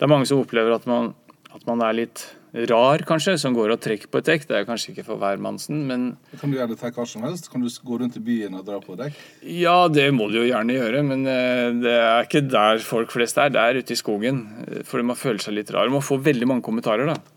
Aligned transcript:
Det 0.00 0.06
er 0.06 0.12
mange 0.14 0.24
som 0.24 0.40
opplever 0.40 0.72
at 0.72 0.86
man, 0.88 1.10
at 1.52 1.66
man 1.68 1.82
er 1.84 1.92
litt 1.98 2.22
rar, 2.70 3.02
kanskje, 3.06 3.34
som 3.38 3.52
går 3.54 3.74
og 3.74 3.82
trekker 3.84 4.08
på 4.10 4.18
et 4.22 4.26
dekk. 4.26 4.46
Det 4.48 4.56
er 4.56 4.64
kanskje 4.66 4.94
ikke 4.94 5.04
for 5.06 5.20
hvermannsen, 5.20 5.82
men 5.86 6.06
Kan 6.40 6.50
du 6.50 6.56
gjøre 6.56 6.72
det 6.72 6.78
til 6.80 6.94
hva 6.96 7.04
som 7.06 7.26
helst? 7.28 7.50
Kan 7.52 7.62
du 7.62 7.68
gå 7.68 7.98
rundt 8.00 8.16
i 8.16 8.22
byen 8.24 8.56
og 8.58 8.64
dra 8.66 8.78
på 8.82 8.96
dekk? 8.98 9.18
Ja, 9.44 9.76
det 9.92 10.08
må 10.16 10.30
du 10.32 10.40
jo 10.40 10.46
gjerne 10.48 10.74
gjøre, 10.74 11.02
men 11.06 11.26
eh, 11.30 11.68
det 11.84 11.92
er 12.00 12.24
ikke 12.26 12.42
der 12.48 12.80
folk 12.82 13.12
flest 13.12 13.38
er. 13.38 13.52
Det 13.52 13.60
er 13.60 13.78
ute 13.84 13.94
i 13.94 14.00
skogen. 14.00 14.40
Eh, 14.64 14.80
For 14.88 15.04
man 15.04 15.20
føler 15.20 15.44
seg 15.44 15.60
litt 15.60 15.70
rar. 15.76 15.92
Man 15.92 16.02
får 16.02 16.24
veldig 16.32 16.48
mange 16.48 16.64
kommentarer, 16.66 17.12
da. 17.12 17.29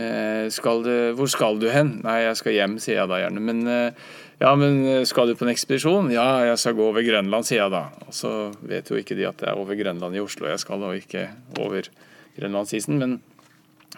Eh, 0.00 0.48
Skal 0.52 0.82
du, 0.86 0.92
hvor 1.18 1.30
skal 1.30 1.60
du 1.60 1.68
hen? 1.72 1.98
Nei, 2.04 2.22
jeg 2.24 2.40
skal 2.40 2.56
hjem, 2.56 2.76
sier 2.82 3.02
jeg 3.02 3.10
da 3.10 3.20
gjerne. 3.22 3.42
Men 3.44 3.62
eh, 3.68 4.04
ja, 4.40 4.52
men 4.58 4.80
eh, 4.86 5.02
skal 5.08 5.30
du 5.30 5.36
på 5.38 5.46
en 5.46 5.52
ekspedisjon? 5.52 6.12
Ja, 6.14 6.28
jeg 6.48 6.60
skal 6.62 6.76
gå 6.78 6.86
over 6.88 7.04
Grønland, 7.06 7.48
sier 7.48 7.64
jeg 7.64 7.74
da. 7.74 7.86
Og 8.06 8.14
så 8.16 8.34
vet 8.66 8.90
jo 8.90 9.00
ikke 9.00 9.18
de 9.18 9.28
at 9.28 9.42
det 9.42 9.50
er 9.50 9.60
over 9.60 9.78
Grønland 9.78 10.16
i 10.16 10.22
Oslo 10.22 10.48
jeg 10.50 10.62
skal, 10.62 10.86
og 10.86 10.96
ikke 11.00 11.28
over 11.60 11.90
Grønlandsisen. 12.38 13.00
Men, 13.02 13.18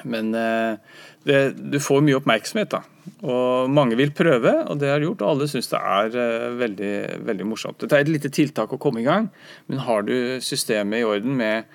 men 0.03 0.33
det, 1.29 1.39
du 1.55 1.79
får 1.83 2.03
mye 2.03 2.19
oppmerksomhet, 2.19 2.73
da. 2.75 2.83
Og 3.27 3.71
mange 3.71 3.99
vil 3.99 4.15
prøve, 4.15 4.55
og 4.67 4.79
det 4.81 4.91
har 4.91 5.03
gjort. 5.05 5.23
Og 5.23 5.35
alle 5.35 5.51
syns 5.51 5.71
det 5.71 5.79
er 5.79 6.55
veldig, 6.59 6.93
veldig 7.29 7.49
morsomt. 7.49 7.83
Det 7.85 7.95
er 7.95 8.07
et 8.07 8.15
lite 8.15 8.33
tiltak 8.35 8.75
å 8.75 8.81
komme 8.83 9.03
i 9.03 9.07
gang, 9.07 9.29
men 9.71 9.85
har 9.87 10.07
du 10.09 10.15
systemet 10.43 11.03
i 11.03 11.07
orden 11.07 11.37
med 11.39 11.69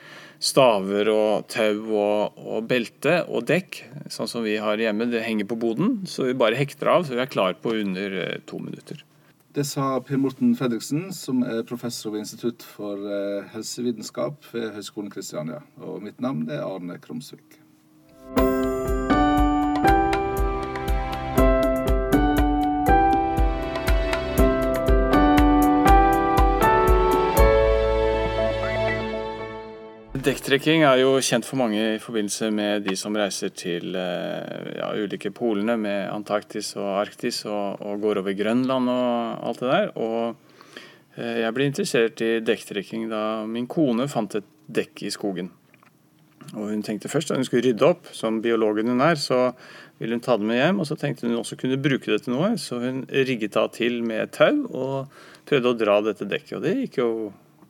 staver 0.43 1.09
og 1.11 1.47
tau 1.51 1.81
og, 1.97 2.37
og 2.37 2.69
belte 2.69 3.19
og 3.25 3.47
dekk, 3.49 3.81
sånn 4.13 4.29
som 4.29 4.45
vi 4.45 4.57
har 4.61 4.79
hjemme, 4.81 5.09
det 5.11 5.25
henger 5.25 5.49
på 5.49 5.59
boden, 5.59 6.01
så 6.09 6.27
vi 6.29 6.37
bare 6.37 6.59
hekter 6.59 6.91
av, 6.93 7.05
så 7.07 7.17
vi 7.17 7.23
er 7.23 7.31
klar 7.31 7.57
på 7.61 7.75
under 7.81 8.17
eh, 8.23 8.39
to 8.49 8.61
minutter. 8.61 9.03
Det 9.57 9.65
sa 9.65 9.95
Per 10.05 10.19
Morten 10.21 10.51
Fredriksen, 10.57 11.07
som 11.17 11.41
er 11.41 11.63
professor 11.65 12.13
ved 12.13 12.27
Institutt 12.27 12.65
for 12.75 13.01
eh, 13.09 13.47
helsevitenskap 13.55 14.45
ved 14.53 14.69
Høgskolen 14.75 15.09
Kristiania. 15.13 15.63
Og 15.81 16.03
mitt 16.05 16.21
navn 16.21 16.45
er 16.51 16.61
Arne 16.61 16.99
Krumsvik. 17.01 17.57
Dekktrekking 30.27 30.81
er 30.83 30.97
jo 30.99 31.13
kjent 31.23 31.45
for 31.47 31.55
mange 31.55 31.79
i 31.79 31.99
forbindelse 32.03 32.49
med 32.51 32.81
de 32.83 32.97
som 32.99 33.15
reiser 33.15 33.51
til 33.55 33.93
eh, 33.95 34.65
ja, 34.75 34.89
ulike 34.99 35.29
polene 35.31 35.77
med 35.79 36.09
Antarktis 36.11 36.73
og 36.75 36.87
Arktis 36.99 37.45
og, 37.47 37.77
og 37.79 38.01
går 38.03 38.19
over 38.19 38.35
Grønland 38.35 38.91
og 38.91 39.45
alt 39.47 39.61
det 39.61 39.69
der. 39.69 39.85
Og 39.95 40.81
eh, 41.15 41.37
jeg 41.45 41.55
ble 41.55 41.67
interessert 41.69 42.23
i 42.25 42.27
dekktrekking 42.43 43.05
da 43.13 43.21
min 43.47 43.69
kone 43.71 44.09
fant 44.11 44.35
et 44.35 44.49
dekk 44.67 45.05
i 45.07 45.11
skogen. 45.15 45.47
Og 46.57 46.73
hun 46.73 46.83
tenkte 46.83 47.11
først 47.13 47.31
at 47.31 47.39
hun 47.39 47.47
skulle 47.47 47.69
rydde 47.69 47.87
opp, 47.87 48.09
som 48.11 48.41
biologen 48.43 48.91
hun 48.91 49.03
er, 49.05 49.15
så 49.15 49.53
ville 50.01 50.17
hun 50.17 50.23
ta 50.25 50.35
det 50.35 50.49
med 50.49 50.59
hjem. 50.59 50.81
Og 50.83 50.89
så 50.89 50.97
tenkte 50.99 51.29
hun 51.29 51.37
også 51.39 51.55
kunne 51.61 51.79
bruke 51.79 52.11
det 52.11 52.25
til 52.25 52.35
noe, 52.35 52.49
så 52.59 52.81
hun 52.83 53.05
rigget 53.13 53.55
da 53.55 53.63
til 53.71 54.01
med 54.03 54.35
tau 54.35 54.65
og 54.73 55.23
prøvde 55.47 55.71
å 55.71 55.79
dra 55.85 56.01
dette 56.09 56.27
dekket. 56.27 56.57
Og 56.59 56.67
det 56.67 56.75
gikk 56.81 56.99
jo 56.99 57.09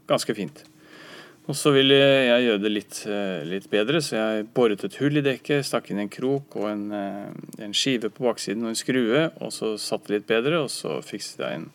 ganske 0.10 0.38
fint. 0.42 0.66
Og 1.48 1.56
så 1.56 1.72
ville 1.72 1.96
jeg 1.96 2.44
gjøre 2.44 2.60
det 2.60 2.70
litt, 2.74 2.98
eh, 3.08 3.46
litt 3.48 3.70
bedre, 3.72 4.02
så 4.04 4.18
jeg 4.18 4.48
boret 4.52 4.82
et 4.84 4.98
hull 5.00 5.16
i 5.16 5.24
dekket, 5.24 5.64
stakk 5.64 5.94
inn 5.94 6.02
en 6.04 6.12
krok 6.12 6.58
og 6.60 6.66
en, 6.68 6.92
eh, 6.92 7.64
en 7.64 7.74
skive 7.74 8.10
på 8.12 8.26
baksiden 8.26 8.66
og 8.66 8.74
en 8.74 8.76
skrue, 8.76 9.32
og 9.40 9.54
så 9.56 9.78
satt 9.80 10.04
det 10.08 10.18
litt 10.18 10.28
bedre, 10.28 10.60
og 10.60 10.68
så 10.68 11.00
fikset 11.00 11.40
jeg 11.40 11.56
en 11.56 11.72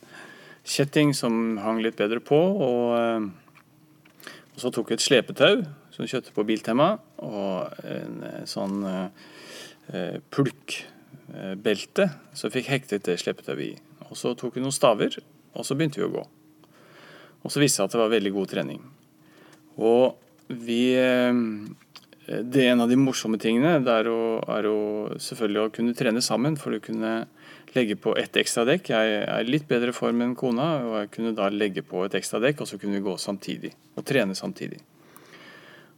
kjetting 0.63 1.15
som 1.15 1.57
hang 1.57 1.81
litt 1.81 1.97
bedre 1.97 2.21
på, 2.21 2.37
og, 2.37 2.99
eh, 2.99 4.31
og 4.53 4.59
så 4.61 4.71
tok 4.71 4.91
jeg 4.91 5.01
et 5.01 5.09
slepetau 5.09 5.67
som 5.91 6.05
kjøpte 6.05 6.35
på 6.37 6.45
Biltema, 6.45 7.01
og 7.21 7.73
en 7.83 8.45
sånn 8.45 8.85
eh, 8.85 10.21
pulkbelte, 10.31 12.13
så 12.35 12.51
jeg 12.51 12.63
fikk 12.63 12.67
hektet 12.67 13.05
det 13.05 13.19
slepetauet 13.19 13.73
i. 13.73 13.77
Og 14.11 14.17
så 14.17 14.37
tok 14.37 14.55
vi 14.55 14.61
noen 14.61 14.73
staver, 14.73 15.17
og 15.57 15.65
så 15.65 15.75
begynte 15.75 15.97
vi 15.97 16.05
å 16.05 16.13
gå. 16.13 16.27
Og 17.43 17.51
så 17.51 17.59
viste 17.59 17.81
det 17.81 17.89
seg 17.89 17.89
at 17.89 17.93
det 17.97 18.05
var 18.05 18.13
veldig 18.21 18.33
god 18.37 18.53
trening. 18.53 19.02
Og 19.77 20.19
vi 20.53 20.95
eh, 20.99 21.33
Det 22.27 22.65
er 22.65 22.73
en 22.73 22.85
av 22.85 22.91
de 22.91 22.99
morsomme 23.01 23.39
tingene. 23.41 23.79
Er, 23.81 24.09
å, 24.09 24.41
er 24.57 24.69
å 24.69 24.79
selvfølgelig 25.21 25.63
å 25.63 25.73
kunne 25.75 25.97
trene 25.99 26.23
sammen 26.25 26.59
for 26.61 26.77
å 26.77 26.83
kunne 26.83 27.27
legge 27.73 27.97
på 27.97 28.15
ett 28.21 28.37
ekstra 28.37 28.67
dekk. 28.69 28.93
Jeg 28.93 29.19
er 29.25 29.43
i 29.43 29.51
litt 29.51 29.69
bedre 29.69 29.95
form 29.97 30.23
enn 30.25 30.37
kona, 30.39 30.71
og 30.87 30.97
jeg 31.01 31.13
kunne 31.17 31.37
da 31.37 31.49
legge 31.53 31.85
på 31.87 32.05
et 32.07 32.17
ekstra 32.19 32.41
dekk, 32.43 32.63
og 32.63 32.69
så 32.69 32.79
kunne 32.79 32.99
vi 32.99 33.05
gå 33.05 33.17
samtidig. 33.21 33.73
Og 33.97 34.05
trene 34.07 34.37
samtidig. 34.37 34.83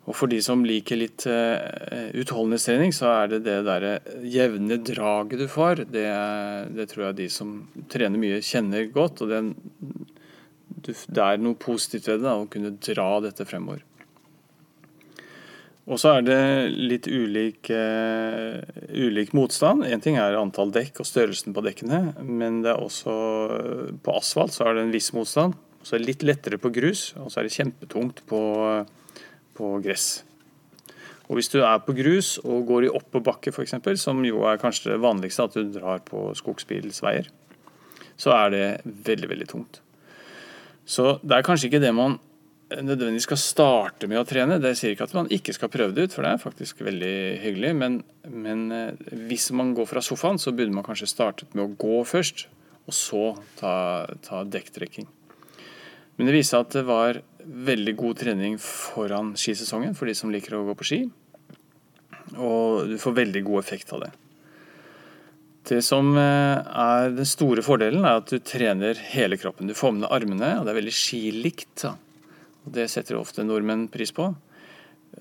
Og 0.04 0.12
for 0.12 0.28
de 0.28 0.38
som 0.44 0.64
liker 0.68 1.00
litt 1.00 1.24
uh, 1.30 2.10
utholdenhetstrening, 2.12 2.92
så 2.92 3.08
er 3.22 3.30
det 3.32 3.44
det 3.46 3.56
derre 3.64 3.94
jevne 4.28 4.76
draget 4.84 5.40
du 5.40 5.46
får. 5.48 5.86
Det, 5.88 6.04
det 6.76 6.88
tror 6.90 7.06
jeg 7.06 7.20
de 7.22 7.28
som 7.32 7.54
trener 7.92 8.20
mye, 8.20 8.42
kjenner 8.44 8.90
godt. 8.92 9.24
og 9.24 9.32
du, 9.32 9.54
det 10.86 11.24
er 11.24 11.42
noe 11.42 11.58
positivt 11.58 12.08
ved 12.10 12.22
det, 12.22 12.28
da, 12.28 12.38
å 12.38 12.48
kunne 12.50 12.76
dra 12.84 13.08
dette 13.24 13.46
fremover. 13.48 13.82
Og 15.84 16.00
så 16.00 16.14
er 16.16 16.22
det 16.24 16.40
litt 16.72 17.06
ulik, 17.12 17.68
uh, 17.68 18.56
ulik 18.88 19.34
motstand. 19.36 19.84
Én 19.84 20.00
ting 20.00 20.16
er 20.16 20.38
antall 20.38 20.72
dekk 20.72 21.02
og 21.02 21.08
størrelsen 21.08 21.52
på 21.52 21.64
dekkene, 21.66 22.14
men 22.24 22.62
det 22.64 22.72
er 22.72 22.80
også 22.80 23.16
på 24.04 24.14
asfalt 24.16 24.56
så 24.56 24.70
er 24.70 24.78
det 24.78 24.86
en 24.86 24.94
viss 24.94 25.10
motstand. 25.16 25.58
Så 25.84 25.96
er 25.96 26.00
det 26.00 26.08
litt 26.08 26.24
lettere 26.24 26.60
på 26.60 26.72
grus, 26.72 27.10
og 27.20 27.28
så 27.28 27.42
er 27.42 27.48
det 27.48 27.56
kjempetungt 27.58 28.24
på, 28.30 28.40
på 29.58 29.74
gress. 29.84 30.22
Og 31.28 31.36
hvis 31.36 31.52
du 31.52 31.58
er 31.60 31.84
på 31.84 31.92
grus 31.96 32.38
og 32.40 32.64
går 32.68 32.86
i 32.86 32.92
oppoverbakke 32.92 33.52
f.eks., 33.52 33.76
som 34.00 34.24
jo 34.24 34.44
er 34.48 34.60
kanskje 34.60 34.94
det 34.94 35.02
vanligste 35.04 35.44
at 35.44 35.56
du 35.56 35.68
drar 35.72 36.00
på 36.08 36.30
skogsbilsveier, 36.40 37.28
så 38.16 38.32
er 38.36 38.52
det 38.54 38.66
veldig, 38.84 39.30
veldig 39.36 39.52
tungt. 39.52 39.83
Så 40.84 41.18
det 41.24 41.36
er 41.36 41.46
kanskje 41.46 41.70
ikke 41.70 41.82
det 41.82 41.92
man 41.96 42.18
nødvendigvis 42.74 43.26
skal 43.28 43.40
starte 43.40 44.08
med 44.10 44.20
å 44.20 44.26
trene. 44.28 44.58
Det 44.62 44.74
sier 44.78 44.94
ikke 44.94 45.06
at 45.08 45.16
man 45.16 45.28
ikke 45.32 45.54
skal 45.56 45.70
prøve 45.72 45.94
det 45.96 46.06
ut, 46.08 46.14
for 46.16 46.26
det 46.26 46.32
er 46.34 46.42
faktisk 46.42 46.82
veldig 46.84 47.16
hyggelig. 47.42 47.72
Men, 47.80 47.98
men 48.30 48.64
eh, 48.74 49.12
hvis 49.28 49.50
man 49.56 49.74
går 49.76 49.88
fra 49.90 50.02
sofaen, 50.04 50.40
så 50.40 50.54
burde 50.54 50.74
man 50.74 50.86
kanskje 50.86 51.10
startet 51.10 51.54
med 51.56 51.66
å 51.66 51.74
gå 51.78 52.00
først, 52.08 52.46
og 52.84 52.96
så 52.96 53.24
ta, 53.60 53.74
ta 54.24 54.42
dekktrekking. 54.48 55.08
Men 56.16 56.28
det 56.28 56.36
viste 56.36 56.54
seg 56.54 56.66
at 56.66 56.76
det 56.76 56.84
var 56.86 57.20
veldig 57.44 57.94
god 57.98 58.20
trening 58.22 58.58
foran 58.62 59.34
skisesongen 59.38 59.96
for 59.98 60.08
de 60.08 60.14
som 60.16 60.32
liker 60.32 60.56
å 60.56 60.64
gå 60.68 60.76
på 60.78 60.88
ski. 60.88 61.00
Og 62.34 62.92
du 62.92 62.96
får 63.00 63.18
veldig 63.18 63.42
god 63.46 63.64
effekt 63.64 63.92
av 63.94 64.06
det. 64.06 64.12
Det 65.64 65.80
som 65.84 66.12
eh, 66.20 66.60
er 66.60 67.14
den 67.16 67.28
store 67.28 67.62
fordelen, 67.64 68.04
er 68.04 68.20
at 68.20 68.28
du 68.28 68.40
trener 68.44 68.98
hele 69.14 69.38
kroppen. 69.40 69.70
Du 69.70 69.76
får 69.76 69.94
med 69.94 70.04
deg 70.04 70.12
armene, 70.12 70.50
og 70.58 70.66
det 70.66 70.74
er 70.74 70.80
veldig 70.80 70.96
skilikt. 70.96 71.86
Det 72.74 72.84
setter 72.92 73.16
ofte 73.16 73.46
nordmenn 73.46 73.86
pris 73.92 74.12
på. 74.12 74.28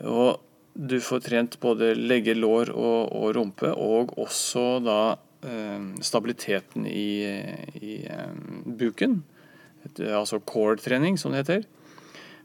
Og 0.03 0.41
du 0.73 0.97
får 1.03 1.23
trent 1.27 1.59
både 1.63 1.93
legge, 1.95 2.35
lår 2.35 2.73
og, 2.73 3.13
og 3.15 3.29
rumpe, 3.37 3.71
og 3.71 4.17
også 4.19 4.65
da 4.83 4.99
eh, 5.47 5.87
stabiliteten 6.03 6.89
i, 6.91 7.23
i 7.79 8.01
eh, 8.03 8.35
buken. 8.65 9.21
Altså 10.03 10.41
core-trening, 10.43 11.15
som 11.19 11.31
det 11.31 11.45
heter. 11.45 11.67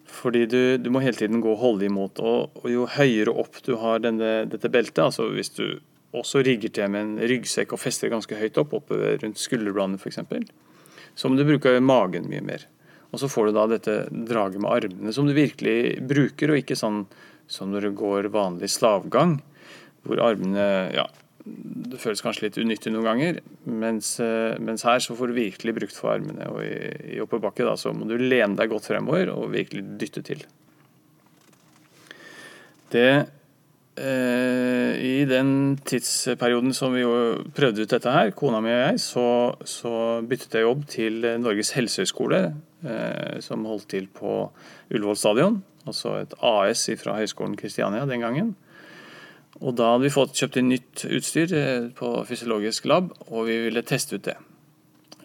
Fordi 0.09 0.47
du, 0.47 0.61
du 0.79 0.91
må 0.95 1.03
hele 1.03 1.19
tiden 1.19 1.43
gå 1.43 1.51
og 1.51 1.63
holde 1.65 1.91
imot. 1.91 2.23
Og, 2.23 2.63
og 2.63 2.71
jo 2.71 2.87
høyere 2.95 3.35
opp 3.43 3.59
du 3.67 3.75
har 3.83 4.07
denne, 4.07 4.45
dette 4.51 4.71
beltet, 4.71 5.03
altså 5.11 5.27
hvis 5.35 5.51
du 5.59 5.81
også 6.17 6.43
rigger 6.47 6.73
til 6.73 6.91
med 6.93 7.05
en 7.05 7.29
ryggsekk 7.31 7.75
og 7.75 7.83
fester 7.83 8.13
ganske 8.13 8.39
høyt 8.39 8.59
opp, 8.61 8.75
oppe 8.81 9.17
rundt 9.23 9.41
skulderbladene 9.41 10.01
f.eks., 10.01 10.21
så 11.19 11.29
må 11.29 11.37
du 11.37 11.47
bruke 11.49 11.73
magen 11.83 12.29
mye 12.31 12.45
mer. 12.47 12.65
Og 13.11 13.21
så 13.23 13.29
får 13.31 13.49
du 13.49 13.57
da 13.57 13.65
dette 13.73 13.95
draget 14.29 14.61
med 14.63 14.71
armene 14.71 15.13
som 15.15 15.27
du 15.27 15.35
virkelig 15.37 15.99
bruker, 16.07 16.53
og 16.53 16.61
ikke 16.61 16.79
sånn 16.79 17.07
som 17.49 17.73
når 17.73 17.89
du 17.89 17.97
går 17.99 18.29
vanlig 18.33 18.69
slavgang, 18.71 19.39
hvor 20.07 20.21
armene 20.23 20.67
ja, 20.95 21.07
det 21.45 22.01
føles 22.03 22.23
kanskje 22.25 22.47
litt 22.47 22.59
unyttig 22.61 22.93
noen 22.93 23.07
ganger, 23.09 23.41
mens, 23.65 24.15
eh, 24.21 24.59
mens 24.63 24.85
her 24.87 25.01
så 25.03 25.17
får 25.17 25.31
du 25.31 25.39
virkelig 25.39 25.75
brukt 25.81 25.97
for 25.97 26.13
armene. 26.15 26.49
Og 26.53 26.61
i, 26.65 27.17
i 27.17 27.23
oppebakke 27.25 27.67
da, 27.67 27.75
så 27.81 27.95
må 27.97 28.09
du 28.09 28.17
lene 28.21 28.57
deg 28.59 28.71
godt 28.73 28.89
fremover 28.91 29.33
og 29.33 29.51
virkelig 29.55 29.85
dytte 30.01 30.25
til. 30.29 30.45
Det 32.93 33.09
I 33.99 35.25
den 35.27 35.51
tidsperioden 35.87 36.75
som 36.77 36.95
vi 36.95 37.03
prøvde 37.57 37.83
ut 37.83 37.91
dette 37.91 38.13
her, 38.13 38.31
kona 38.37 38.61
mi 38.63 38.71
og 38.71 38.79
jeg, 38.79 39.01
så, 39.03 39.27
så 39.67 39.93
byttet 40.29 40.55
jeg 40.59 40.67
jobb 40.67 40.85
til 40.93 41.27
Norges 41.43 41.73
helsehøgskole, 41.75 42.41
eh, 42.85 43.39
som 43.45 43.67
holdt 43.69 43.89
til 43.91 44.09
på 44.15 44.41
Ullevål 44.93 45.19
stadion. 45.19 45.61
Altså 45.89 46.19
et 46.21 46.35
AS 46.45 46.89
fra 47.01 47.17
Høgskolen 47.19 47.57
Kristiania 47.59 48.07
den 48.09 48.25
gangen. 48.25 48.55
Og 49.59 49.75
da 49.79 49.95
hadde 49.95 50.07
vi 50.07 50.15
fått 50.15 50.37
kjøpt 50.39 50.61
inn 50.61 50.71
nytt 50.71 51.07
utstyr 51.09 51.55
eh, 51.57 51.89
på 51.97 52.13
fysiologisk 52.29 52.87
lab, 52.91 53.11
og 53.31 53.49
vi 53.49 53.59
ville 53.67 53.83
teste 53.87 54.19
ut 54.19 54.29
det. 54.29 54.37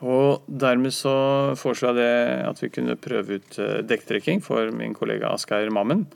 Og 0.04 0.44
dermed 0.48 0.92
så 0.96 1.16
foreslo 1.60 1.92
jeg 1.92 2.00
det 2.02 2.48
at 2.50 2.60
vi 2.60 2.72
kunne 2.74 2.98
prøve 3.00 3.38
ut 3.40 3.60
eh, 3.62 3.84
dekktrekking 3.88 4.42
for 4.44 4.74
min 4.75 4.96
kollega 4.98 5.31
Asgeir 5.36 5.72
Mammen. 5.74 6.08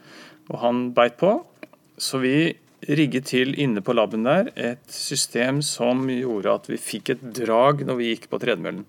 Og 0.50 0.60
han 0.64 0.90
beit 0.96 1.20
på. 1.20 1.38
Så 1.98 2.22
vi 2.22 2.54
rigget 2.88 3.26
til 3.32 3.56
inne 3.58 3.82
på 3.82 3.96
laben 3.98 4.28
der 4.28 4.52
et 4.54 4.86
system 4.94 5.64
som 5.66 6.06
gjorde 6.12 6.54
at 6.54 6.70
vi 6.70 6.78
fikk 6.78 7.16
et 7.16 7.24
drag 7.40 7.82
når 7.88 7.98
vi 8.00 8.12
gikk 8.12 8.30
på 8.32 8.40
tredemøllen. 8.44 8.86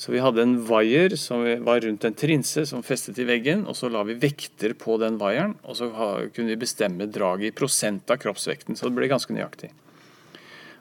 Så 0.00 0.14
vi 0.14 0.22
hadde 0.24 0.40
en 0.40 0.54
vaier 0.66 1.12
som 1.20 1.44
var 1.66 1.82
rundt 1.84 2.06
en 2.08 2.16
trinse 2.16 2.64
som 2.66 2.82
festet 2.82 3.20
i 3.20 3.26
veggen, 3.28 3.66
og 3.68 3.76
så 3.76 3.90
la 3.92 4.00
vi 4.08 4.16
vekter 4.18 4.72
på 4.78 4.96
den 4.98 5.18
vaieren, 5.20 5.52
og 5.68 5.76
så 5.78 5.90
kunne 5.92 6.48
vi 6.48 6.62
bestemme 6.62 7.06
draget 7.12 7.50
i 7.50 7.54
prosent 7.54 8.10
av 8.10 8.18
kroppsvekten, 8.22 8.78
så 8.78 8.88
det 8.88 8.96
ble 8.96 9.10
ganske 9.12 9.36
nøyaktig. 9.36 9.68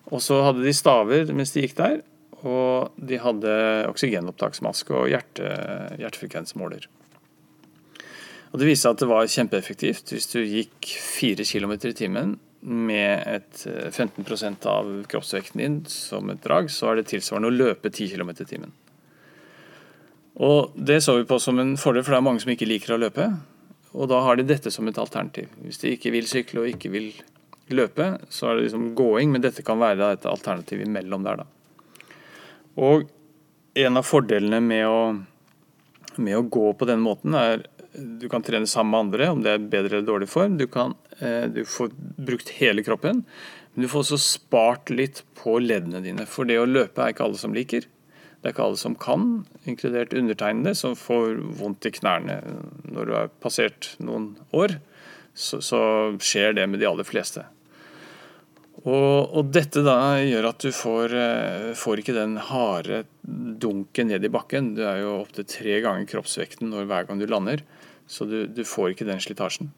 Og 0.10 0.24
så 0.24 0.40
hadde 0.48 0.64
de 0.66 0.74
staver 0.74 1.30
mens 1.36 1.52
de 1.54 1.68
gikk 1.68 1.76
der, 1.78 2.00
og 2.42 2.96
de 2.98 3.20
hadde 3.22 3.54
oksygenopptaksmaske 3.92 4.96
og 4.96 5.12
hjerte, 5.12 5.52
hjertefrekvensmåler. 6.00 6.88
Og 8.52 8.60
Det 8.60 8.68
viste 8.68 8.84
seg 8.84 8.96
at 8.96 9.04
det 9.04 9.10
var 9.12 9.30
kjempeeffektivt 9.32 10.12
hvis 10.12 10.28
du 10.34 10.40
gikk 10.44 10.88
4 11.00 11.46
km 11.48 11.74
i 11.78 11.96
timen 11.96 12.34
med 12.62 13.24
et 13.26 13.64
15 13.66 14.22
eh, 14.22 14.56
av 14.70 14.90
kroppsvekten 15.10 15.62
din 15.62 15.78
som 15.90 16.30
et 16.30 16.44
drag, 16.44 16.70
så 16.70 16.92
er 16.92 17.00
det 17.00 17.08
tilsvarende 17.10 17.50
å 17.50 17.56
løpe 17.56 17.90
10 17.90 18.12
km 18.14 18.34
i 18.36 18.50
timen. 18.50 18.74
Og 20.42 20.76
Det 20.76 21.02
så 21.04 21.18
vi 21.18 21.28
på 21.28 21.40
som 21.40 21.60
en 21.60 21.74
fordel, 21.78 22.04
for 22.04 22.14
det 22.14 22.20
er 22.20 22.28
mange 22.28 22.44
som 22.44 22.52
ikke 22.54 22.70
liker 22.70 22.96
å 22.96 23.02
løpe. 23.02 23.28
Og 23.92 24.08
da 24.08 24.22
har 24.24 24.38
de 24.38 24.48
dette 24.48 24.72
som 24.72 24.88
et 24.88 25.00
alternativ. 25.00 25.50
Hvis 25.66 25.82
de 25.82 25.96
ikke 25.96 26.14
vil 26.14 26.30
sykle 26.30 26.64
og 26.64 26.70
ikke 26.70 26.92
vil 26.94 27.10
løpe, 27.72 28.14
så 28.30 28.48
er 28.48 28.56
det 28.56 28.68
liksom 28.68 28.92
gåing, 28.96 29.32
men 29.34 29.44
dette 29.44 29.66
kan 29.66 29.80
være 29.82 30.14
et 30.16 30.28
alternativ 30.30 30.84
imellom 30.86 31.26
der, 31.26 31.44
da. 31.44 31.48
Og 32.80 33.10
en 33.82 34.00
av 34.00 34.08
fordelene 34.08 34.62
med 34.64 34.86
å, 34.88 35.02
med 36.20 36.38
å 36.38 36.46
gå 36.48 36.72
på 36.78 36.88
den 36.88 37.04
måten, 37.04 37.36
er 37.36 37.66
du 37.94 38.30
kan 38.30 38.44
trene 38.44 38.68
sammen 38.68 38.92
med 38.92 39.00
andre, 39.00 39.30
om 39.32 39.42
det 39.44 39.56
er 39.56 39.64
bedre 39.72 39.98
eller 39.98 40.08
dårlig 40.08 40.30
form. 40.32 40.58
Du, 40.60 40.68
kan, 40.72 40.96
eh, 41.20 41.48
du 41.52 41.64
får 41.68 41.92
brukt 42.22 42.54
hele 42.62 42.84
kroppen, 42.88 43.24
men 43.74 43.86
du 43.86 43.90
får 43.92 44.06
også 44.06 44.20
spart 44.22 44.92
litt 44.94 45.24
på 45.40 45.58
leddene 45.60 46.04
dine. 46.04 46.28
For 46.30 46.48
det 46.48 46.60
å 46.62 46.70
løpe 46.70 47.04
er 47.04 47.14
ikke 47.14 47.28
alle 47.28 47.42
som 47.42 47.56
liker. 47.56 47.88
Det 48.42 48.50
er 48.50 48.56
ikke 48.56 48.68
alle 48.70 48.80
som 48.82 48.96
kan, 48.98 49.26
inkludert 49.70 50.16
undertegnede, 50.18 50.74
som 50.78 50.96
får 50.98 51.44
vondt 51.60 51.86
i 51.86 51.94
knærne 52.00 52.40
når 52.90 53.10
du 53.10 53.16
har 53.18 53.34
passert 53.44 53.92
noen 54.02 54.34
år. 54.56 54.80
Så, 55.38 55.62
så 55.64 55.82
skjer 56.20 56.58
det 56.58 56.66
med 56.68 56.82
de 56.82 56.90
aller 56.90 57.08
fleste. 57.08 57.46
Og, 58.82 59.36
og, 59.38 59.50
dette 59.54 59.84
da 59.86 59.96
gjør 60.26 60.48
at 60.50 60.64
du 60.64 60.72
får, 60.74 61.14
eh, 61.14 61.68
får, 61.78 62.02
ikke 62.02 62.16
den 62.18 62.40
harde 62.42 63.04
dunken 63.22 64.10
ned 64.10 64.26
i 64.26 64.32
bakken. 64.34 64.72
Du 64.78 64.82
er 64.88 65.04
jo 65.04 65.20
opptil 65.20 65.46
tre 65.46 65.76
ganger 65.84 66.08
kroppsvekten 66.10 66.72
når, 66.74 66.88
hver 66.90 67.06
gang 67.10 67.22
du 67.22 67.28
lander. 67.30 67.62
Så 68.10 68.26
du, 68.26 68.48
du 68.50 68.64
får 68.66 68.96
ikke 68.96 69.06
den 69.06 69.22
slitasjen. 69.22 69.70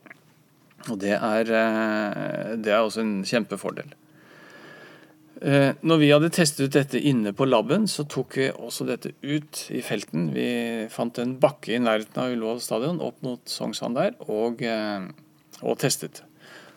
Og 0.87 0.95
det 1.03 1.17
er, 1.17 1.51
eh, 1.51 2.53
det 2.63 2.71
er 2.71 2.79
også 2.79 3.03
en 3.03 3.17
kjempefordel. 3.27 3.91
Eh, 5.43 5.73
når 5.83 5.99
vi 5.99 6.11
hadde 6.13 6.31
testet 6.31 6.69
ut 6.69 6.77
dette 6.77 7.01
inne 7.03 7.33
på 7.35 7.47
laben, 7.49 7.89
så 7.91 8.05
tok 8.07 8.37
vi 8.39 8.47
også 8.53 8.87
dette 8.87 9.11
ut 9.19 9.65
i 9.75 9.81
felten. 9.83 10.29
Vi 10.31 10.47
fant 10.93 11.19
en 11.19 11.35
bakke 11.43 11.75
i 11.75 11.81
nærheten 11.83 12.21
av 12.23 12.31
Ullevål 12.31 12.63
stadion, 12.63 13.03
opp 13.03 13.19
mot 13.25 13.43
Sognsvann 13.51 13.99
der, 13.99 14.15
og, 14.31 14.63
og, 15.59 15.75
testet. 15.83 16.23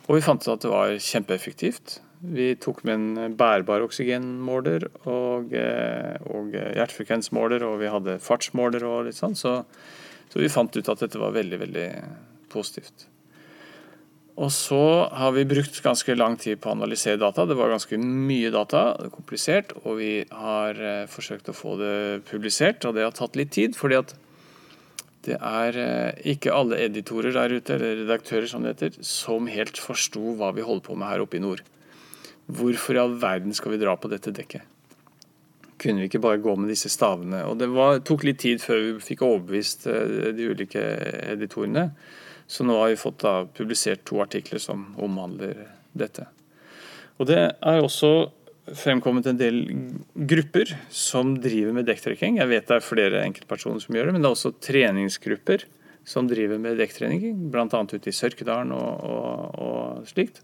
Og 0.08 0.18
vi 0.18 0.26
fant 0.26 0.42
ut 0.42 0.50
at 0.56 0.66
det 0.66 0.74
var 0.74 0.96
kjempeeffektivt. 0.98 2.00
Vi 2.26 2.48
tok 2.58 2.82
med 2.88 2.94
en 2.96 3.36
bærbar 3.38 3.84
oksygenmåler 3.86 4.88
og, 5.04 5.52
og 5.54 6.56
hjertefrekvensmåler, 6.56 7.62
og 7.66 7.78
vi 7.84 7.92
hadde 7.92 8.18
fartsmåler 8.24 8.86
og 8.88 9.06
litt 9.06 9.18
sånn. 9.18 9.38
Så 9.38 9.60
så 10.28 10.42
vi 10.42 10.52
fant 10.52 10.74
ut 10.76 10.88
at 10.90 11.04
dette 11.04 11.20
var 11.20 11.34
veldig, 11.36 11.58
veldig 11.62 11.90
positivt. 12.52 13.06
Og 14.36 14.50
så 14.52 15.06
har 15.16 15.32
vi 15.32 15.46
brukt 15.48 15.78
ganske 15.80 16.12
lang 16.16 16.34
tid 16.36 16.60
på 16.60 16.68
å 16.68 16.74
analysere 16.76 17.20
data. 17.22 17.46
Det 17.48 17.56
var 17.56 17.72
ganske 17.72 17.96
mye 17.96 18.50
data, 18.52 18.82
det 18.98 19.08
er 19.08 19.14
komplisert, 19.14 19.72
og 19.84 19.96
vi 20.02 20.10
har 20.28 20.76
eh, 20.76 21.06
forsøkt 21.08 21.48
å 21.48 21.56
få 21.56 21.78
det 21.80 21.96
publisert. 22.28 22.84
Og 22.84 22.98
det 22.98 23.06
har 23.06 23.16
tatt 23.16 23.38
litt 23.40 23.54
tid, 23.56 23.78
fordi 23.80 23.96
at 24.02 24.12
det 25.24 25.38
er 25.40 25.80
eh, 25.80 26.20
ikke 26.34 26.52
alle 26.52 26.82
editorer 26.84 27.32
der 27.38 27.56
ute, 27.56 27.78
eller 27.78 28.02
redaktører 28.02 28.50
som 28.50 28.66
det 28.66 28.74
heter, 28.74 29.00
som 29.00 29.48
helt 29.48 29.80
forsto 29.80 30.36
hva 30.36 30.52
vi 30.58 30.66
holder 30.66 30.84
på 30.84 30.98
med 31.00 31.14
her 31.14 31.24
oppe 31.24 31.40
i 31.40 31.44
nord. 31.46 31.64
Hvorfor 32.46 32.94
i 32.94 33.02
all 33.02 33.16
verden 33.20 33.54
skal 33.56 33.74
vi 33.74 33.82
dra 33.82 33.96
på 33.98 34.10
dette 34.12 34.34
dekket? 34.34 34.64
kunne 35.80 36.02
vi 36.02 36.08
ikke 36.10 36.22
bare 36.24 36.40
gå 36.42 36.54
med 36.58 36.70
disse 36.72 36.90
stavene. 36.92 37.42
Og 37.50 37.58
Det 37.60 37.68
var, 37.72 38.00
tok 38.06 38.24
litt 38.26 38.40
tid 38.44 38.62
før 38.62 38.80
vi 38.82 38.94
fikk 39.10 39.24
overbevist 39.26 39.86
eh, 39.90 40.32
de 40.36 40.48
ulike 40.52 40.82
editorene. 41.34 41.90
Så 42.46 42.66
nå 42.66 42.78
har 42.78 42.92
vi 42.92 43.00
fått 43.00 43.20
da, 43.24 43.36
publisert 43.56 44.04
to 44.08 44.20
artikler 44.22 44.62
som 44.62 44.88
omhandler 45.02 45.66
dette. 45.98 46.28
Og 47.18 47.28
Det 47.30 47.38
er 47.38 47.82
også 47.82 48.30
fremkommet 48.76 49.28
en 49.30 49.38
del 49.38 49.60
grupper 50.28 50.72
som 50.90 51.36
driver 51.42 51.74
med 51.76 51.86
dekktrekking. 51.86 52.40
Jeg 52.40 52.50
vet 52.50 52.66
det 52.66 52.78
er 52.78 52.86
flere 52.86 53.22
enkeltpersoner 53.22 53.82
som 53.82 53.94
gjør 53.94 54.08
det, 54.08 54.16
men 54.16 54.24
det 54.24 54.30
er 54.30 54.38
også 54.38 54.56
treningsgrupper 54.58 55.66
som 56.06 56.26
driver 56.30 56.58
med 56.62 56.78
dekktrening, 56.78 57.50
bl.a. 57.50 57.66
ute 57.66 58.10
i 58.10 58.14
Sørkedalen 58.14 58.74
og, 58.74 59.06
og, 59.06 59.62
og 59.62 60.10
slikt. 60.10 60.42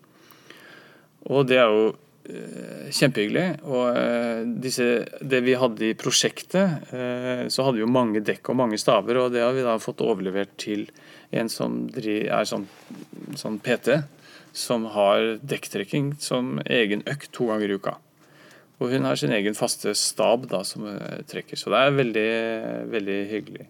Og 1.30 1.46
det 1.46 1.60
er 1.62 1.70
jo 1.70 1.92
Eh, 2.22 2.90
kjempehyggelig. 2.94 3.64
Og 3.66 3.96
eh, 3.98 4.42
disse, 4.62 4.84
det 5.26 5.40
vi 5.42 5.56
hadde 5.58 5.88
i 5.88 5.96
prosjektet, 5.98 6.92
eh, 6.94 7.48
så 7.50 7.64
hadde 7.66 7.80
vi 7.80 7.82
jo 7.82 7.90
mange 7.90 8.22
dekk 8.22 8.52
og 8.52 8.60
mange 8.60 8.78
staver, 8.78 9.18
og 9.18 9.32
det 9.34 9.42
har 9.42 9.56
vi 9.56 9.64
da 9.66 9.74
fått 9.82 10.04
overlevert 10.06 10.52
til 10.62 10.86
en 11.34 11.50
som 11.50 11.80
er 11.98 12.46
sånn, 12.46 12.68
sånn 13.34 13.58
PT, 13.64 13.98
som 14.54 14.86
har 14.94 15.40
dekktrekking 15.42 16.12
som 16.22 16.60
egen 16.62 17.02
økt 17.10 17.32
to 17.34 17.48
ganger 17.50 17.74
i 17.74 17.80
uka. 17.80 17.96
Og 18.78 18.94
hun 18.94 19.08
har 19.08 19.18
sin 19.18 19.34
egen 19.34 19.58
faste 19.58 19.90
stab 19.98 20.46
da, 20.52 20.62
som 20.66 20.86
trekker. 21.30 21.58
Så 21.58 21.74
det 21.74 21.80
er 21.80 21.96
veldig, 21.96 22.30
veldig 22.92 23.18
hyggelig. 23.32 23.66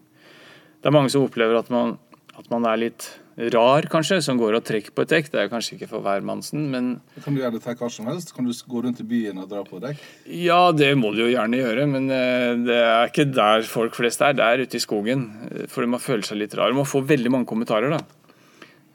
Det 0.83 0.91
er 0.91 0.97
mange 0.97 1.13
som 1.15 1.25
opplever 1.25 1.57
at 1.57 1.73
man, 1.73 1.97
at 2.37 2.49
man 2.53 2.69
er 2.69 2.81
litt 2.85 3.09
rar, 3.37 3.87
kanskje, 3.89 4.19
som 4.25 4.37
går 4.41 4.59
og 4.59 4.65
trekker 4.67 4.93
på 4.93 5.05
et 5.07 5.13
dekk. 5.13 5.31
Det 5.33 5.41
er 5.41 5.51
kanskje 5.53 5.77
ikke 5.79 5.89
for 5.89 6.05
hvermannsen, 6.05 6.67
men 6.73 6.91
Kan 7.25 7.35
du 7.35 7.41
gjøre 7.41 7.57
det 7.57 7.63
til 7.65 7.77
hva 7.81 7.89
som 7.91 8.09
helst? 8.11 8.35
Kan 8.37 8.45
du 8.45 8.53
gå 8.53 8.83
rundt 8.85 9.01
i 9.01 9.07
byen 9.09 9.41
og 9.41 9.49
dra 9.49 9.63
på 9.65 9.81
dekk? 9.81 10.01
Ja, 10.29 10.71
det 10.77 10.93
må 11.01 11.15
du 11.15 11.23
jo 11.25 11.31
gjerne 11.33 11.61
gjøre, 11.63 11.87
men 11.89 12.11
eh, 12.13 12.53
det 12.67 12.77
er 12.77 13.09
ikke 13.09 13.31
der 13.33 13.65
folk 13.69 13.97
flest 13.97 14.21
er. 14.21 14.37
Det 14.37 14.45
er 14.45 14.65
ute 14.67 14.77
i 14.77 14.85
skogen. 14.85 15.29
For 15.73 15.89
man 15.89 16.03
føler 16.03 16.27
seg 16.29 16.43
litt 16.43 16.57
rar. 16.59 16.75
Man 16.77 16.89
får 16.89 17.09
veldig 17.09 17.33
mange 17.33 17.49
kommentarer, 17.49 17.97
da. 17.97 18.03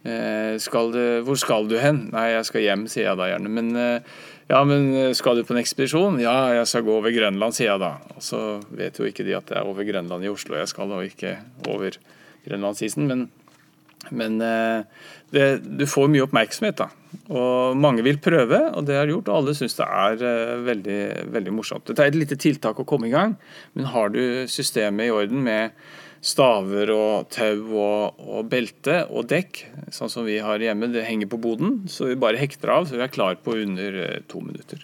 Eh, 0.07 0.60
skal 0.62 0.94
du, 0.94 1.01
hvor 1.25 1.39
skal 1.42 1.66
du 1.68 1.80
hen? 1.81 2.06
Nei, 2.13 2.30
jeg 2.36 2.45
skal 2.51 2.66
hjem, 2.68 2.86
sier 2.91 3.10
jeg 3.10 3.20
da 3.20 3.32
gjerne. 3.32 3.53
Men 3.58 3.74
eh, 3.74 4.22
ja, 4.53 4.62
men 4.70 5.15
skal 5.17 5.41
du 5.41 5.48
på 5.48 5.58
en 5.58 5.63
ekspedisjon? 5.63 6.22
Ja, 6.22 6.53
jeg 6.60 6.70
skal 6.70 6.86
gå 6.86 6.94
over 7.01 7.12
Grønland, 7.12 7.58
sier 7.58 7.74
jeg 7.74 7.82
da. 7.82 7.96
Og 8.13 8.22
så 8.24 8.44
vet 8.70 9.01
jo 9.01 9.10
ikke 9.10 9.25
de 9.25 9.36
at 9.39 9.50
det 9.50 9.58
er 9.58 9.67
over 9.67 9.88
Grønland 9.88 10.24
i 10.24 10.32
Oslo 10.32 10.62
jeg 10.62 10.70
skal, 10.70 10.94
og 10.94 11.10
ikke 11.10 11.39
over 11.65 11.98
Grønlandsisen. 12.46 13.10
Men 13.10 13.27
men 14.12 14.40
eh, 14.44 14.86
det, 15.34 15.46
du 15.64 15.86
får 15.90 16.10
mye 16.12 16.26
oppmerksomhet, 16.28 16.80
da. 16.80 16.90
Og 17.28 17.78
mange 17.80 18.04
vil 18.06 18.20
prøve, 18.24 18.60
og 18.72 18.88
det 18.88 18.98
har 19.00 19.12
gjort. 19.12 19.30
Og 19.32 19.40
alle 19.42 19.56
syns 19.58 19.78
det 19.80 19.88
er 19.88 20.26
eh, 20.32 20.56
veldig, 20.68 21.00
veldig 21.36 21.56
morsomt. 21.56 21.88
Det 21.92 22.04
er 22.04 22.12
et 22.12 22.20
lite 22.20 22.40
tiltak 22.40 22.80
å 22.80 22.88
komme 22.88 23.10
i 23.10 23.16
gang, 23.16 23.38
men 23.76 23.90
har 23.94 24.14
du 24.14 24.22
systemet 24.52 25.10
i 25.10 25.16
orden 25.16 25.44
med 25.48 25.76
staver 26.28 26.90
og 26.92 27.30
tau 27.34 27.62
og, 27.78 28.20
og, 28.24 28.44
belte 28.50 29.04
og 29.08 29.30
dekk, 29.30 29.64
sånn 29.94 30.12
som 30.12 30.26
vi 30.28 30.40
har 30.44 30.64
hjemme, 30.64 30.90
det 30.92 31.06
henger 31.08 31.30
på 31.32 31.40
boden, 31.42 31.84
så 31.92 32.10
vi 32.10 32.20
bare 32.20 32.42
hekter 32.42 32.74
av, 32.74 32.88
så 32.88 32.98
vi 32.98 33.06
er 33.06 33.14
klar 33.14 33.38
på 33.44 33.60
under 33.62 34.02
eh, 34.04 34.22
to 34.32 34.42
minutter. 34.44 34.84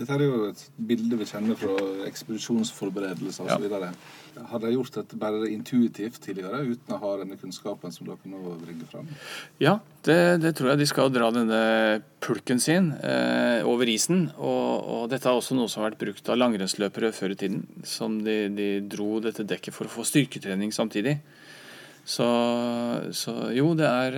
Dette 0.00 0.16
er 0.16 0.22
jo 0.24 0.46
et 0.48 0.60
bilde 0.88 1.16
vi 1.20 1.26
kjenner 1.28 1.58
fra 1.60 1.74
ekspedisjonsforberedelser 2.08 3.44
osv. 3.44 3.66
Ja. 3.68 3.90
Har 4.48 4.62
de 4.62 4.70
gjort 4.72 4.94
dette 4.96 5.18
bare 5.20 5.50
intuitivt 5.52 6.22
tidligere, 6.24 6.62
uten 6.70 6.94
å 6.96 7.00
ha 7.02 7.10
denne 7.20 7.36
kunnskapen 7.36 7.92
som 7.92 8.08
dere 8.08 8.30
nå 8.32 8.54
bringer 8.62 8.88
fram? 8.88 9.10
Ja, 9.60 9.74
det, 10.08 10.16
det, 10.40 10.54
tror 10.56 10.72
jeg. 10.72 10.80
De 10.80 10.88
skal 10.88 11.12
dra 11.12 11.28
denne 11.34 11.60
pulken 12.24 12.62
sin 12.62 12.94
eh, 12.96 13.60
over 13.68 13.92
isen. 13.92 14.30
Og, 14.38 14.70
og, 14.80 15.04
dette 15.12 15.28
er 15.28 15.36
også 15.36 15.58
noe 15.58 15.68
som 15.68 15.82
har 15.82 15.90
vært 15.90 16.00
brukt 16.06 16.32
av 16.32 16.40
langrennsløpere 16.40 17.12
før 17.16 17.36
i 17.36 17.40
tiden. 17.42 17.66
Som 17.84 18.22
de, 18.24 18.38
de 18.56 18.70
dro 18.88 19.18
dette 19.20 19.44
dekket 19.44 19.76
for 19.76 19.90
å 19.90 19.94
få 19.98 20.08
styrketrening 20.08 20.72
samtidig. 20.72 21.18
Så, 22.10 22.26
så, 23.14 23.32
jo, 23.54 23.68
det 23.78 23.86
er, 23.86 24.16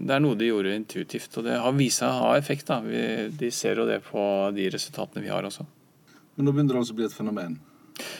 det 0.00 0.14
er, 0.14 0.22
noe 0.24 0.38
de 0.40 0.48
gjorde 0.48 0.72
intuitivt. 0.78 1.34
Og 1.36 1.44
det 1.44 1.58
har 1.60 1.76
vist 1.76 2.00
seg 2.00 2.08
å 2.08 2.22
ha 2.22 2.32
effekt. 2.38 2.70
da. 2.70 2.80
Vi, 2.84 3.04
de 3.36 3.50
ser 3.52 3.82
jo 3.82 3.88
det 3.88 4.00
på 4.06 4.24
de 4.56 4.70
resultatene 4.72 5.24
vi 5.24 5.32
har 5.32 5.44
også. 5.44 5.66
Men 6.34 6.48
nå 6.48 6.54
begynner 6.54 6.78
det 6.78 6.84
altså 6.84 6.96
å 6.96 7.00
bli 7.02 7.08
et 7.10 7.16
fenomen? 7.16 7.58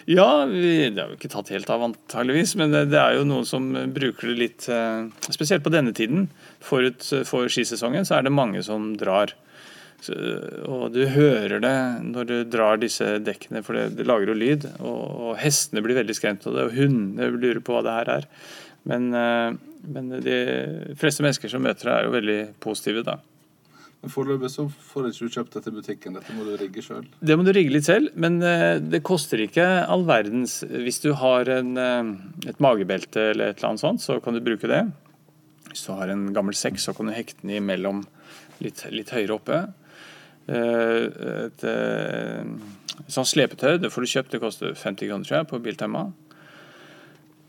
Ja, 0.07 0.45
vi, 0.47 0.91
det 0.93 1.01
har 1.01 1.11
jo 1.11 1.17
ikke 1.17 1.33
tatt 1.33 1.51
helt 1.51 1.71
av 1.73 1.83
antageligvis, 1.83 2.53
men 2.61 2.71
det, 2.71 2.85
det, 2.93 3.01
er 3.01 3.17
jo 3.17 3.25
noen 3.27 3.47
som 3.49 3.73
bruker 3.95 4.31
det 4.31 4.37
litt 4.39 4.67
eh, 4.71 5.09
Spesielt 5.35 5.65
på 5.65 5.73
denne 5.75 5.95
tiden, 5.97 6.29
forut 6.63 7.03
for 7.27 7.51
skisesongen, 7.51 8.07
så 8.07 8.19
er 8.19 8.29
det 8.29 8.35
mange 8.35 8.63
som 8.63 8.93
drar. 9.01 9.33
Så, 10.05 10.15
og 10.69 10.93
du 10.93 11.01
hører 11.09 11.63
det 11.65 11.77
når 12.05 12.29
du 12.29 12.37
drar 12.53 12.79
disse 12.83 13.17
dekkene, 13.25 13.65
for 13.65 13.79
det, 13.79 13.97
det 13.99 14.07
lager 14.07 14.31
jo 14.31 14.39
lyd. 14.39 14.69
Og, 14.77 15.01
og, 15.01 15.33
hestene 15.41 15.83
blir 15.85 15.99
veldig 15.99 16.17
skremt 16.19 16.47
av 16.47 16.59
det, 16.59 16.69
og 16.69 16.79
hundene 16.79 17.33
lurer 17.33 17.63
på 17.65 17.75
hva 17.75 17.83
det 17.87 17.97
her 17.99 18.13
er. 18.19 18.29
Men, 18.89 19.13
eh, 19.15 19.55
Men 19.85 20.09
de 20.25 20.95
fleste 20.97 21.21
mennesker 21.21 21.51
som 21.53 21.61
møter 21.61 21.85
deg, 21.85 21.95
er 21.95 22.05
jo 22.07 22.13
veldig 22.15 22.41
positive, 22.65 23.03
da. 23.05 23.19
Men 24.01 24.13
Foreløpig 24.13 24.49
så 24.53 24.65
får 24.69 25.11
ikke 25.11 25.27
du 25.27 25.35
kjøpt 25.35 25.55
dette 25.59 25.69
i 25.69 25.75
butikken. 25.77 26.17
Dette 26.17 26.37
må 26.37 26.45
du 26.45 26.55
rigge 26.61 26.81
sjøl. 26.85 27.05
Det 27.21 27.37
må 27.37 27.45
du 27.45 27.53
rigge 27.53 27.73
litt 27.73 27.85
selv, 27.85 28.15
men 28.21 28.39
eh, 28.45 28.79
det 28.81 29.03
koster 29.05 29.41
ikke 29.45 29.65
all 29.65 30.05
verdens. 30.09 30.63
Hvis 30.65 31.01
du 31.05 31.11
har 31.21 31.49
en, 31.53 31.77
eh, 31.77 32.11
et 32.49 32.61
magebelte 32.65 33.31
eller 33.35 33.53
et 33.53 33.61
eller 33.61 33.75
annet 33.75 33.85
sånt, 33.85 34.05
så 34.05 34.17
kan 34.25 34.37
du 34.37 34.41
bruke 34.45 34.69
det. 34.69 34.83
Hvis 35.69 35.87
du 35.87 35.93
har 35.97 36.13
en 36.13 36.27
gammel 36.37 36.57
sekk, 36.57 36.81
så 36.81 36.97
kan 36.97 37.09
du 37.09 37.17
hekte 37.17 37.45
den 37.45 37.59
imellom 37.61 38.05
litt, 38.65 38.85
litt 38.93 39.13
høyere 39.13 39.37
oppe. 39.37 39.63
Et, 40.49 41.21
et, 41.25 41.65
et 41.65 43.09
sånn 43.09 43.25
slepetøy 43.25 43.79
det 43.81 43.89
får 43.93 44.05
du 44.05 44.11
kjøpt, 44.13 44.35
det 44.35 44.43
koster 44.43 44.77
50 44.77 45.09
kroner 45.09 45.29
tror 45.29 45.39
jeg, 45.39 45.49
på 45.49 45.61
Biltema. 45.65 46.05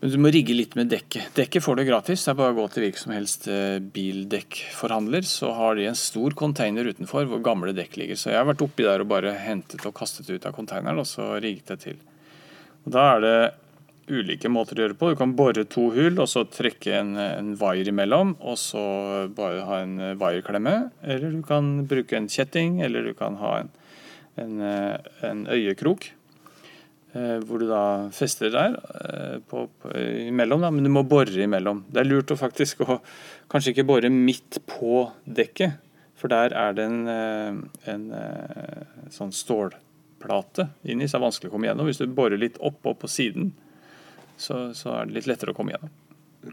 Du 0.06 0.20
må 0.22 0.30
rigge 0.30 0.54
litt 0.54 0.76
med 0.78 0.86
dekket. 0.92 1.32
Dekket 1.34 1.64
får 1.64 1.80
du 1.80 1.82
gratis. 1.88 2.22
Det 2.22 2.30
er 2.30 2.36
bare 2.38 2.52
å 2.52 2.56
gå 2.60 2.66
til 2.70 2.84
hvilken 2.84 3.02
som 3.02 3.12
helst 3.14 3.46
eh, 3.50 3.78
bildekkforhandler, 3.80 5.24
så 5.26 5.50
har 5.56 5.74
de 5.74 5.88
en 5.88 5.98
stor 5.98 6.36
container 6.38 6.86
utenfor 6.86 7.26
hvor 7.26 7.40
gamle 7.42 7.72
dekk 7.74 7.96
ligger. 7.98 8.20
Så 8.20 8.30
jeg 8.30 8.38
har 8.38 8.46
vært 8.46 8.62
oppi 8.62 8.86
der 8.86 9.02
og 9.02 9.08
bare 9.10 9.32
hentet 9.42 9.82
og 9.88 9.96
kastet 9.98 10.30
ut 10.30 10.46
av 10.46 10.54
containeren, 10.54 11.00
og 11.02 11.08
så 11.10 11.32
rigget 11.42 11.72
det 11.72 11.78
til. 11.88 11.98
Og 12.84 12.92
Da 12.94 13.06
er 13.16 13.24
det 13.24 13.38
ulike 14.06 14.52
måter 14.52 14.78
å 14.78 14.84
gjøre 14.84 14.94
det 14.94 15.00
på. 15.00 15.10
Du 15.10 15.18
kan 15.18 15.34
bore 15.40 15.66
to 15.66 15.88
hull 15.96 16.22
og 16.22 16.30
så 16.30 16.44
trekke 16.46 16.92
en, 17.00 17.16
en 17.18 17.50
wire 17.58 17.90
imellom, 17.90 18.36
og 18.38 18.60
så 18.62 18.84
bare 19.34 19.66
ha 19.66 19.80
en 19.82 19.96
wireklemme. 20.20 20.76
Eller 21.02 21.34
du 21.34 21.42
kan 21.48 21.80
bruke 21.90 22.20
en 22.20 22.30
kjetting, 22.30 22.78
eller 22.86 23.10
du 23.10 23.16
kan 23.18 23.40
ha 23.42 23.56
en, 23.64 23.74
en, 24.44 24.54
eh, 24.70 25.10
en 25.26 25.48
øyekrok. 25.50 26.12
Eh, 27.16 27.36
hvor 27.46 27.62
du 27.62 27.68
da 27.70 27.82
fester 28.12 28.50
der 28.52 28.74
eh, 28.76 29.36
på, 29.48 29.62
på, 29.80 29.92
imellom, 30.26 30.64
da, 30.64 30.70
men 30.74 30.84
du 30.84 30.90
må 30.92 31.04
bore 31.06 31.44
imellom. 31.44 31.84
Det 31.88 32.02
er 32.02 32.08
lurt 32.08 32.32
å 32.34 32.36
faktisk 32.36 32.82
å 32.84 32.98
kanskje 33.52 33.72
ikke 33.72 33.86
bore 33.88 34.10
midt 34.12 34.58
på 34.68 35.06
dekket, 35.24 35.78
for 36.18 36.32
der 36.32 36.52
er 36.56 36.74
det 36.76 36.84
en, 36.90 36.98
eh, 37.12 37.60
en, 37.92 38.06
sånn 39.14 39.32
stålplate 39.32 40.66
inni, 40.84 41.06
så 41.06 41.16
det 41.16 41.20
er 41.20 41.26
vanskelig 41.28 41.52
å 41.52 41.54
komme 41.54 41.70
gjennom. 41.70 41.88
Hvis 41.88 42.02
du 42.02 42.08
borer 42.10 42.42
litt 42.42 42.58
oppå 42.58 42.96
på 42.98 43.10
siden, 43.12 43.54
så, 44.36 44.74
så, 44.76 44.98
er 44.98 45.08
det 45.08 45.20
litt 45.20 45.30
lettere 45.30 45.54
å 45.54 45.56
komme 45.56 45.76
gjennom. 45.76 45.94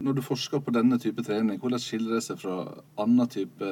Når 0.00 0.16
du 0.16 0.24
forsker 0.26 0.62
på 0.64 0.72
denne 0.74 0.96
type 1.02 1.22
trening, 1.26 1.58
hvordan 1.60 1.82
skiller 1.82 2.16
det 2.16 2.24
seg 2.26 2.40
fra 2.40 2.62
annen 3.04 3.28
type 3.30 3.68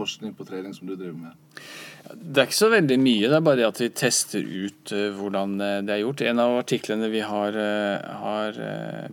forskning 0.00 0.34
på 0.36 0.46
trening 0.48 0.74
som 0.76 0.88
du 0.88 0.96
driver 0.96 1.18
med? 1.28 1.64
Det 2.10 2.42
er 2.42 2.48
ikke 2.48 2.58
så 2.58 2.70
veldig 2.72 2.98
mye, 3.00 3.28
det 3.28 3.36
er 3.36 3.44
bare 3.46 3.60
det 3.60 3.68
at 3.68 3.80
vi 3.82 3.90
tester 4.02 4.40
ut 4.44 4.94
uh, 4.96 5.10
hvordan 5.18 5.58
eh, 5.60 5.80
det 5.86 5.94
er 5.94 6.02
gjort. 6.04 6.24
En 6.26 6.42
av 6.42 6.56
artiklene 6.62 7.10
vi 7.12 7.20
har, 7.24 7.56
uh, 7.56 7.98
har 8.24 8.62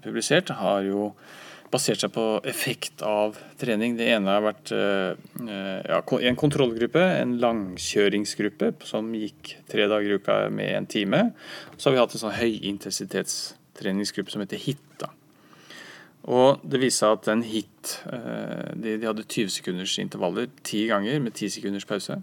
publisert, 0.03 0.53
har 0.61 0.87
jo 0.87 1.11
basert 1.67 1.99
seg 1.99 2.13
på 2.15 2.25
effekt 2.47 3.03
av 3.03 3.35
trening. 3.59 3.97
Det 3.99 4.07
ene 4.07 4.31
har 4.31 4.45
vært 4.45 4.71
ja, 4.71 5.97
en 5.99 6.37
kontrollgruppe, 6.39 7.01
en 7.19 7.33
langkjøringsgruppe 7.43 8.71
som 8.87 9.09
gikk 9.11 9.57
tre 9.67 9.89
dager 9.91 10.13
i 10.13 10.15
uka 10.15 10.37
med 10.47 10.71
en 10.77 10.87
time. 10.87 11.21
Så 11.75 11.89
har 11.89 11.97
vi 11.97 12.01
hatt 12.05 12.15
en 12.15 12.23
sånn 12.23 12.39
høyintensitetstreningsgruppe 12.39 14.31
som 14.31 14.45
heter 14.45 14.63
HIT. 14.63 14.87
Og 16.27 16.63
det 16.67 16.81
viste 16.81 17.05
seg 17.05 17.15
at 17.15 17.27
den 17.29 17.43
hit 17.47 17.93
de, 18.03 18.97
de 18.99 19.07
hadde 19.07 19.23
20 19.23 19.53
sekunders 19.53 19.93
intervaller 20.01 20.49
ti 20.67 20.83
ganger 20.89 21.21
med 21.23 21.37
10 21.37 21.53
sekunders 21.55 21.87
pause. 21.87 22.19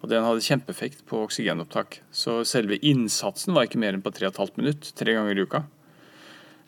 Og 0.00 0.10
den 0.10 0.24
hadde 0.24 0.42
kjempeeffekt 0.42 1.04
på 1.06 1.20
oksygenopptak. 1.26 2.00
Så 2.10 2.40
selve 2.48 2.80
innsatsen 2.82 3.54
var 3.54 3.68
ikke 3.68 3.78
mer 3.82 3.94
enn 3.94 4.02
på 4.02 4.10
3,5 4.16 4.56
minutt, 4.58 4.90
tre 4.98 5.14
ganger 5.14 5.38
i 5.38 5.46
uka. 5.46 5.62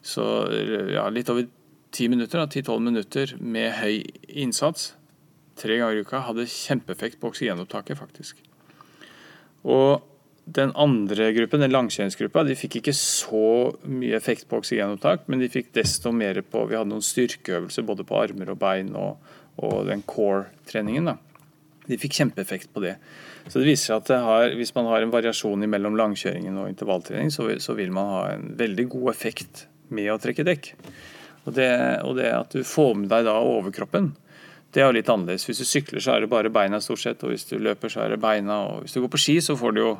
Så 0.06 0.22
ja, 0.92 1.08
litt 1.10 1.30
over 1.32 1.48
10 1.92 2.12
minutter, 2.12 2.44
10-12 2.46 2.86
minutter 2.86 3.34
med 3.40 3.72
høy 3.80 4.02
innsats 4.28 4.92
tre 5.58 5.78
ganger 5.78 5.98
i 5.98 6.06
uka 6.06 6.22
hadde 6.26 6.48
kjempeeffekt 6.48 7.20
på 7.20 7.30
oksygenopptaket, 7.32 7.98
faktisk. 7.98 8.40
Og 9.62 10.02
den 10.44 10.72
andre 10.74 11.28
gruppen, 11.36 11.62
den 11.62 11.72
langkjøringsgruppa, 11.72 12.42
de 12.46 12.56
fikk 12.58 12.80
ikke 12.80 12.94
så 12.96 13.72
mye 13.86 14.16
effekt 14.18 14.48
på 14.50 14.58
oksygenopptak, 14.58 15.28
men 15.30 15.42
de 15.42 15.50
fikk 15.52 15.70
desto 15.76 16.10
mer 16.14 16.40
på 16.42 16.64
Vi 16.66 16.76
hadde 16.76 16.90
noen 16.90 17.04
styrkeøvelser 17.06 17.86
både 17.86 18.06
på 18.06 18.18
armer 18.18 18.50
og 18.50 18.58
bein 18.58 18.90
og, 18.98 19.22
og 19.62 19.86
den 19.86 20.02
core-treningen. 20.02 21.12
da. 21.12 21.16
De 21.86 21.98
fikk 21.98 22.18
kjempeeffekt 22.18 22.72
på 22.74 22.82
det. 22.82 22.96
Så 23.46 23.58
det 23.58 23.68
viser 23.68 23.92
seg 23.92 24.02
at 24.02 24.24
har, 24.26 24.56
hvis 24.58 24.74
man 24.74 24.88
har 24.90 25.02
en 25.02 25.14
variasjon 25.14 25.66
mellom 25.70 25.96
langkjøringen 25.98 26.58
og 26.58 26.70
intervalltrening, 26.70 27.30
så, 27.34 27.48
så, 27.62 27.74
vil 27.78 27.94
man 27.94 28.10
ha 28.10 28.22
en 28.34 28.52
veldig 28.58 28.86
god 28.96 29.10
effekt 29.14 29.66
med 29.94 30.10
å 30.10 30.18
trekke 30.22 30.46
dekk. 30.46 30.72
Og 31.46 31.54
det, 31.54 31.70
og 32.06 32.18
det 32.18 32.30
at 32.34 32.54
du 32.54 32.62
får 32.66 32.94
med 32.98 33.10
deg 33.10 33.26
da 33.26 33.38
overkroppen, 33.42 34.12
det 34.72 34.80
er 34.80 34.88
jo 34.88 34.96
litt 34.96 35.10
annerledes. 35.10 35.44
Hvis 35.46 35.60
du 35.60 35.66
sykler, 35.68 36.00
så 36.00 36.14
er 36.14 36.22
det 36.24 36.32
bare 36.32 36.52
beina 36.54 36.80
stort 36.80 37.02
sett, 37.02 37.22
og 37.26 37.34
hvis 37.34 37.44
du 37.50 37.58
løper, 37.60 37.92
så 37.92 38.06
er 38.06 38.14
det 38.14 38.22
beina. 38.22 38.62
Og 38.70 38.84
hvis 38.84 38.94
du 38.94 39.02
går 39.02 39.12
på 39.12 39.20
ski, 39.20 39.34
så 39.44 39.58
får 39.58 39.74
du 39.74 39.80
jo 39.82 39.90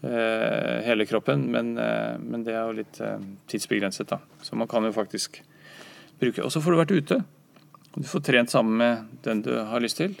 hele 0.00 1.04
kroppen, 1.06 1.42
men, 1.52 1.74
eh, 1.78 2.16
men, 2.18 2.44
det 2.44 2.54
er 2.54 2.64
jo 2.64 2.78
litt 2.78 3.00
eh, 3.04 3.20
tidsbegrenset, 3.52 4.08
da. 4.08 4.20
Så 4.42 4.56
man 4.56 4.68
kan 4.68 4.86
jo 4.86 4.94
faktisk 4.96 5.42
bruke 6.20 6.44
Og 6.44 6.52
så 6.52 6.60
får 6.60 6.72
du 6.72 6.78
vært 6.78 6.92
ute. 6.92 7.16
Du 7.96 8.04
får 8.04 8.20
trent 8.24 8.52
sammen 8.52 8.76
med 8.76 9.06
den 9.24 9.40
du 9.44 9.54
har 9.56 9.80
lyst 9.80 10.00
til. 10.00 10.14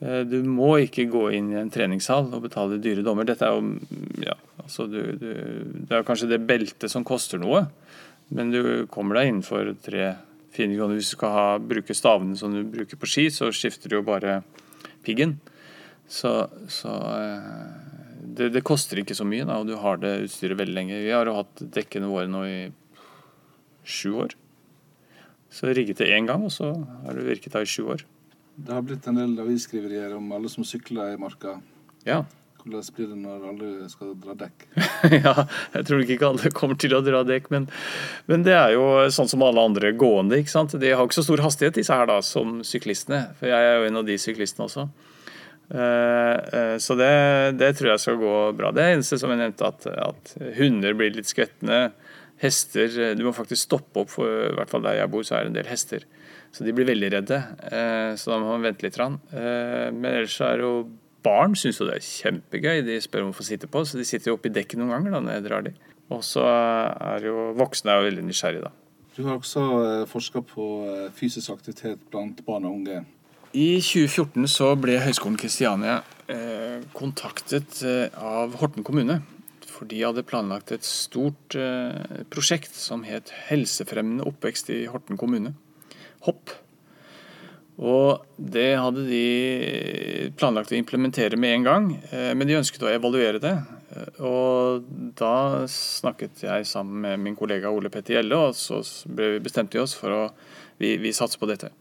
Eh, 0.00 0.20
du 0.28 0.42
må 0.44 0.74
ikke 0.84 1.06
gå 1.10 1.30
inn 1.36 1.52
i 1.52 1.60
en 1.60 1.70
treningssal 1.72 2.28
og 2.28 2.44
betale 2.44 2.80
dyre 2.82 3.04
dommer. 3.06 3.26
Dette 3.28 3.46
er 3.46 3.56
jo 3.56 3.78
ja, 4.24 4.36
altså 4.62 4.86
du, 4.90 5.00
du, 5.20 5.30
Det 5.88 5.96
er 5.96 6.06
kanskje 6.06 6.30
det 6.32 6.42
beltet 6.48 6.92
som 6.92 7.06
koster 7.06 7.40
noe, 7.40 7.64
men 8.34 8.52
du 8.52 8.60
kommer 8.92 9.20
deg 9.20 9.30
innenfor 9.30 9.72
tre-fire 9.84 10.76
kroner. 10.76 10.98
Hvis 10.98 11.14
du 11.14 11.16
skal 11.16 11.34
ha, 11.38 11.48
bruke 11.58 11.96
stavene 11.96 12.36
som 12.36 12.52
du 12.52 12.62
bruker 12.64 13.00
på 13.00 13.08
ski, 13.08 13.28
så 13.32 13.48
skifter 13.52 13.88
du 13.88 14.00
jo 14.00 14.06
bare 14.06 14.42
piggen. 15.04 15.38
Så, 16.08 16.36
så 16.68 16.92
eh, 17.16 17.93
det, 18.36 18.50
det, 18.54 18.64
koster 18.66 19.00
ikke 19.00 19.16
så 19.16 19.26
mye, 19.28 19.46
da, 19.48 19.60
og 19.62 19.68
du 19.68 19.76
har 19.80 20.00
det 20.02 20.14
utstyret 20.26 20.58
veldig 20.60 20.76
lenge. 20.76 21.02
Vi 21.04 21.12
har 21.14 21.28
jo 21.28 21.36
hatt 21.38 21.62
dekkene 21.76 22.10
våre 22.10 22.30
nå 22.30 22.44
i 22.48 22.58
sju 23.84 24.14
år. 24.24 24.34
Så 25.54 25.70
rigget 25.70 26.00
det 26.02 26.10
én 26.10 26.26
gang, 26.26 26.42
og 26.46 26.52
så 26.52 26.72
har 27.04 27.14
det 27.14 27.28
virket 27.28 27.54
da 27.54 27.62
i 27.62 27.68
sju 27.68 27.84
år. 27.94 28.06
Det 28.54 28.74
har 28.74 28.82
blitt 28.86 29.06
en 29.10 29.18
del 29.18 29.36
avisskriverier 29.42 30.14
om 30.16 30.32
alle 30.34 30.50
som 30.50 30.66
sykler 30.66 31.14
i 31.14 31.20
marka. 31.20 31.58
Ja. 32.06 32.24
Hvordan 32.64 32.84
blir 32.96 33.08
det 33.10 33.16
når 33.20 33.46
alle 33.50 33.88
skal 33.92 34.14
dra 34.18 34.34
dekk? 34.40 34.66
ja, 35.26 35.34
jeg 35.74 35.86
tror 35.88 36.04
ikke 36.04 36.28
alle 36.30 36.52
kommer 36.54 36.78
til 36.80 36.94
å 36.96 37.02
dra 37.04 37.20
dekk, 37.26 37.50
men, 37.52 37.66
men, 38.30 38.46
det 38.46 38.54
er 38.56 38.72
jo 38.76 38.86
sånn 39.12 39.28
som 39.28 39.44
alle 39.44 39.62
andre 39.62 39.92
gående. 40.00 40.38
ikke 40.40 40.54
sant? 40.54 40.76
De 40.80 40.94
har 40.94 41.04
ikke 41.04 41.18
så 41.18 41.26
stor 41.26 41.42
hastighet, 41.44 41.76
disse 41.76 41.98
her 41.98 42.08
da, 42.08 42.20
som 42.24 42.62
syklistene. 42.64 43.26
For 43.40 43.52
jeg 43.52 43.68
er 43.68 43.76
jo 43.78 43.90
en 43.90 44.00
av 44.00 44.08
de 44.08 44.16
syklistene 44.22 44.68
også. 44.70 44.88
Uh, 45.72 46.36
uh, 46.52 46.74
så 46.82 46.96
det, 46.98 47.12
det, 47.60 47.70
tror 47.78 47.94
jeg 47.94 48.02
skal 48.02 48.18
gå 48.20 48.34
bra. 48.58 48.72
Det 48.74 48.84
er 48.84 48.96
eneste 48.98 49.18
som 49.20 49.32
jeg 49.32 49.40
nevnte, 49.40 49.70
at, 49.70 49.86
at 49.88 50.34
hunder 50.58 50.96
blir 50.98 51.14
litt 51.14 51.30
skvettende. 51.30 51.86
Hester 52.42 53.14
Du 53.16 53.22
må 53.24 53.32
faktisk 53.32 53.62
stoppe 53.62 54.02
opp, 54.02 54.10
for 54.12 54.28
i 54.50 54.54
hvert 54.58 54.70
fall 54.72 54.84
der 54.84 54.98
jeg 54.98 55.12
bor, 55.12 55.24
så 55.24 55.38
er 55.38 55.46
det 55.46 55.54
en 55.54 55.58
del 55.62 55.70
hester. 55.70 56.04
Så 56.54 56.62
de 56.62 56.74
blir 56.74 56.86
veldig 56.86 57.10
redde. 57.16 57.40
Eh, 57.66 58.12
så 58.18 58.30
da 58.30 58.38
må 58.38 58.52
man 58.52 58.62
vente 58.68 58.86
litt. 58.86 58.98
Eh, 59.00 59.88
men 59.90 60.06
ellers 60.12 60.36
er 60.44 60.62
jo 60.62 60.74
barn 61.24 61.56
syns 61.58 61.80
jo 61.80 61.88
det 61.88 61.98
er 61.98 62.06
kjempegøy. 62.06 62.84
De 62.86 63.00
spør 63.02 63.26
om 63.26 63.32
å 63.32 63.36
få 63.36 63.46
sitte 63.46 63.70
på, 63.70 63.82
så 63.82 63.98
de 63.98 64.06
sitter 64.06 64.30
jo 64.30 64.36
oppi 64.38 64.52
dekket 64.54 64.78
noen 64.78 64.94
ganger 64.94 65.16
da 65.16 65.22
når 65.24 65.38
jeg 65.38 65.46
drar 65.48 65.66
de. 65.66 65.74
Og 66.14 66.22
så 66.26 66.44
er 66.46 67.26
jo 67.26 67.50
voksne 67.58 67.90
er 67.90 68.02
jo 68.02 68.08
veldig 68.10 68.26
nysgjerrige, 68.28 68.68
da. 68.68 68.74
Du 69.14 69.22
har 69.26 69.38
også 69.38 69.64
eh, 69.80 70.06
forska 70.10 70.44
på 70.46 70.68
fysisk 71.18 71.56
aktivitet 71.56 72.06
blant 72.12 72.42
barn 72.46 72.68
og 72.68 72.78
unge. 72.78 73.02
I 73.54 73.78
2014 73.78 74.48
så 74.50 74.72
ble 74.80 74.98
Høgskolen 74.98 75.38
Kristiania 75.38 76.00
kontaktet 76.96 77.82
av 78.18 78.56
Horten 78.58 78.82
kommune. 78.86 79.20
For 79.70 79.86
de 79.86 80.00
hadde 80.02 80.24
planlagt 80.26 80.72
et 80.74 80.86
stort 80.86 81.54
prosjekt 82.34 82.74
som 82.74 83.04
het 83.06 83.30
Helsefremmende 83.46 84.26
oppvekst 84.26 84.72
i 84.74 84.80
Horten 84.90 85.20
kommune 85.20 85.54
hopp. 86.26 86.52
Og 87.74 88.22
det 88.38 88.76
hadde 88.78 89.02
de 89.08 90.30
planlagt 90.38 90.70
å 90.70 90.78
implementere 90.78 91.38
med 91.40 91.56
en 91.56 91.66
gang, 91.66 91.88
eh, 92.12 92.30
men 92.34 92.46
de 92.46 92.60
ønsket 92.60 92.84
å 92.86 92.92
evaluere 92.92 93.40
det. 93.42 93.54
Eh, 93.90 94.20
og 94.22 94.84
da 95.18 95.66
snakket 95.66 96.44
jeg 96.46 96.68
sammen 96.70 97.02
med 97.02 97.18
min 97.18 97.36
kollega 97.36 97.72
Ole 97.74 97.90
Petter 97.90 98.20
Gjelle, 98.20 98.36
og 98.36 98.54
så 98.54 98.78
bestemte 99.42 99.74
vi 99.74 99.82
oss 99.82 99.96
for 99.98 100.14
å 100.14 100.22
vi, 100.78 100.96
vi 100.98 101.10
satser 101.14 101.38
på 101.38 101.50
dette. 101.50 101.72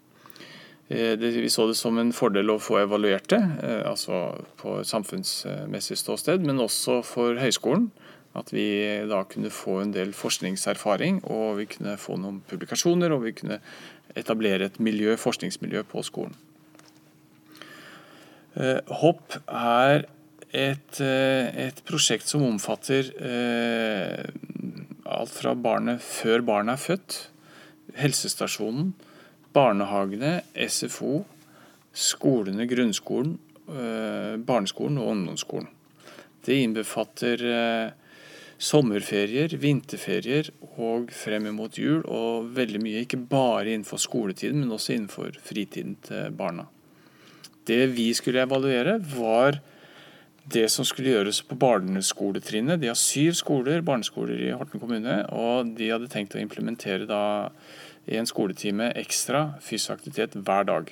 Eh, 0.89 1.15
vi 1.17 1.49
så 1.49 1.67
det 1.69 1.77
som 1.79 1.97
en 1.97 2.13
fordel 2.15 2.51
å 2.51 2.59
få 2.61 2.81
evaluert 2.83 3.29
det, 3.31 3.41
altså 3.87 4.25
på 4.59 4.81
samfunnsmessig 4.85 5.97
ståsted, 6.01 6.43
men 6.43 6.61
også 6.63 7.01
for 7.07 7.39
høyskolen. 7.39 7.91
At 8.33 8.49
vi 8.49 8.65
da 9.05 9.19
kunne 9.29 9.53
få 9.53 9.77
en 9.83 9.91
del 9.93 10.09
forskningserfaring, 10.17 11.21
og 11.29 11.59
vi 11.59 11.67
kunne 11.69 11.99
få 12.01 12.17
noen 12.17 12.41
publikasjoner, 12.49 13.13
og 13.13 13.27
vi 13.27 13.35
kunne 13.37 13.59
etablere 14.17 14.71
et 14.71 14.79
miljø, 14.81 15.13
forskningsmiljø 15.21 15.83
på 15.91 16.01
skolen. 16.05 16.33
Eh, 18.53 18.79
Hopp 19.01 19.37
er 19.47 20.05
et, 20.53 20.99
eh, 21.01 21.67
et, 21.67 21.79
prosjekt 21.87 22.29
som 22.29 22.43
omfatter 22.45 23.09
eh, 23.17 24.27
alt 25.09 25.33
fra 25.33 25.55
barnet 25.57 26.03
før 26.05 26.45
barnet 26.45 26.77
er 26.77 26.83
født, 26.83 27.17
helsestasjonen, 27.97 28.93
barnehagene, 29.53 30.41
SFO, 30.67 31.23
skolene, 31.93 32.65
grunnskolen, 32.69 33.37
eh, 33.69 34.37
barneskolen 34.37 34.97
og 34.97 35.11
ungdomsskolen. 35.13 35.69
Det 36.43 36.57
innbefatter 36.63 37.43
eh, 37.47 37.91
sommerferier, 38.63 39.55
vinterferier 39.59 40.49
og 40.77 41.11
frem 41.15 41.49
mot 41.55 41.77
jul, 41.77 42.01
og 42.07 42.53
veldig 42.55 42.81
mye 42.83 43.03
ikke 43.05 43.21
bare 43.29 43.71
innenfor 43.71 44.01
skoletiden, 44.01 44.63
men 44.63 44.75
også 44.75 44.95
innenfor 44.95 45.37
fritiden 45.43 45.97
til 46.03 46.33
barna. 46.37 46.67
Det 47.67 47.85
vi 47.95 48.09
skulle 48.15 48.43
evaluere, 48.43 48.97
var 49.15 49.61
det 50.43 50.65
som 50.71 50.83
skulle 50.83 51.13
gjøres 51.13 51.39
på 51.47 51.55
barneskoletrinnet. 51.55 52.81
De 52.81 52.89
har 52.91 52.99
syv 52.99 53.37
skoler, 53.39 53.83
barneskoler 53.85 54.41
i 54.49 54.51
Horten 54.51 54.81
kommune, 54.81 55.21
og 55.31 55.71
de 55.77 55.87
hadde 55.93 56.11
tenkt 56.11 56.35
å 56.35 56.41
implementere 56.41 57.07
da 57.07 57.23
en 58.07 58.27
skoletime 58.27 58.91
ekstra 58.99 59.53
fysisk 59.63 59.95
aktivitet 59.95 60.35
hver 60.35 60.67
dag. 60.67 60.91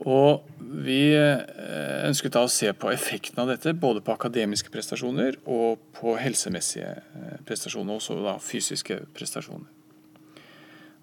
Og 0.00 0.46
vi 0.80 1.12
eh, 1.12 2.06
ønsket 2.08 2.32
da 2.32 2.46
å 2.46 2.50
se 2.50 2.70
på 2.72 2.88
effekten 2.88 3.42
av 3.42 3.50
dette, 3.50 3.74
både 3.76 4.00
på 4.00 4.14
akademiske 4.14 4.72
prestasjoner 4.72 5.36
og 5.44 5.82
på 5.98 6.14
helsemessige 6.16 6.94
eh, 6.96 7.36
prestasjoner, 7.44 7.98
også 7.98 8.16
da 8.24 8.38
fysiske 8.40 9.02
prestasjoner. 9.16 9.68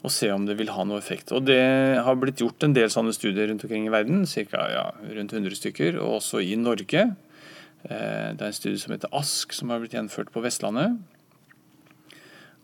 Og 0.05 0.13
se 0.13 0.29
om 0.33 0.45
det 0.47 0.55
vil 0.57 0.71
ha 0.73 0.85
noe 0.85 0.97
effekt. 1.01 1.31
Og 1.33 1.45
Det 1.45 1.61
har 2.05 2.17
blitt 2.17 2.41
gjort 2.41 2.63
en 2.65 2.73
del 2.73 2.89
sånne 2.93 3.13
studier 3.13 3.49
rundt 3.49 3.65
omkring 3.65 3.85
i 3.85 3.93
verden, 3.93 4.25
ca. 4.25 4.65
Ja, 4.71 4.87
rundt 5.13 5.33
100 5.33 5.57
stykker, 5.57 5.99
og 6.01 6.19
også 6.21 6.41
i 6.41 6.55
Norge. 6.57 7.05
Eh, 7.85 8.29
det 8.33 8.41
er 8.41 8.49
en 8.49 8.57
studie 8.57 8.81
som 8.81 8.95
heter 8.95 9.13
ASK, 9.13 9.53
som 9.53 9.69
har 9.69 9.83
blitt 9.83 9.93
gjennomført 9.93 10.33
på 10.33 10.41
Vestlandet. 10.41 10.97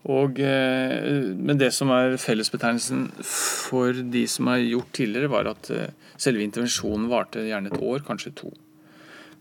Og, 0.04 0.40
eh, 0.40 1.32
men 1.32 1.60
det 1.60 1.70
som 1.72 1.88
er 1.94 2.18
fellesbetegnelsen 2.20 3.06
for 3.24 3.96
de 3.96 4.26
som 4.28 4.50
har 4.52 4.60
gjort 4.60 4.90
tidligere, 4.92 5.32
var 5.32 5.48
at 5.48 5.70
eh, 5.72 5.94
selve 6.20 6.44
intervensjonen 6.44 7.08
varte 7.08 7.46
gjerne 7.46 7.72
et 7.72 7.80
år, 7.80 8.04
kanskje 8.04 8.34
to. 8.36 8.50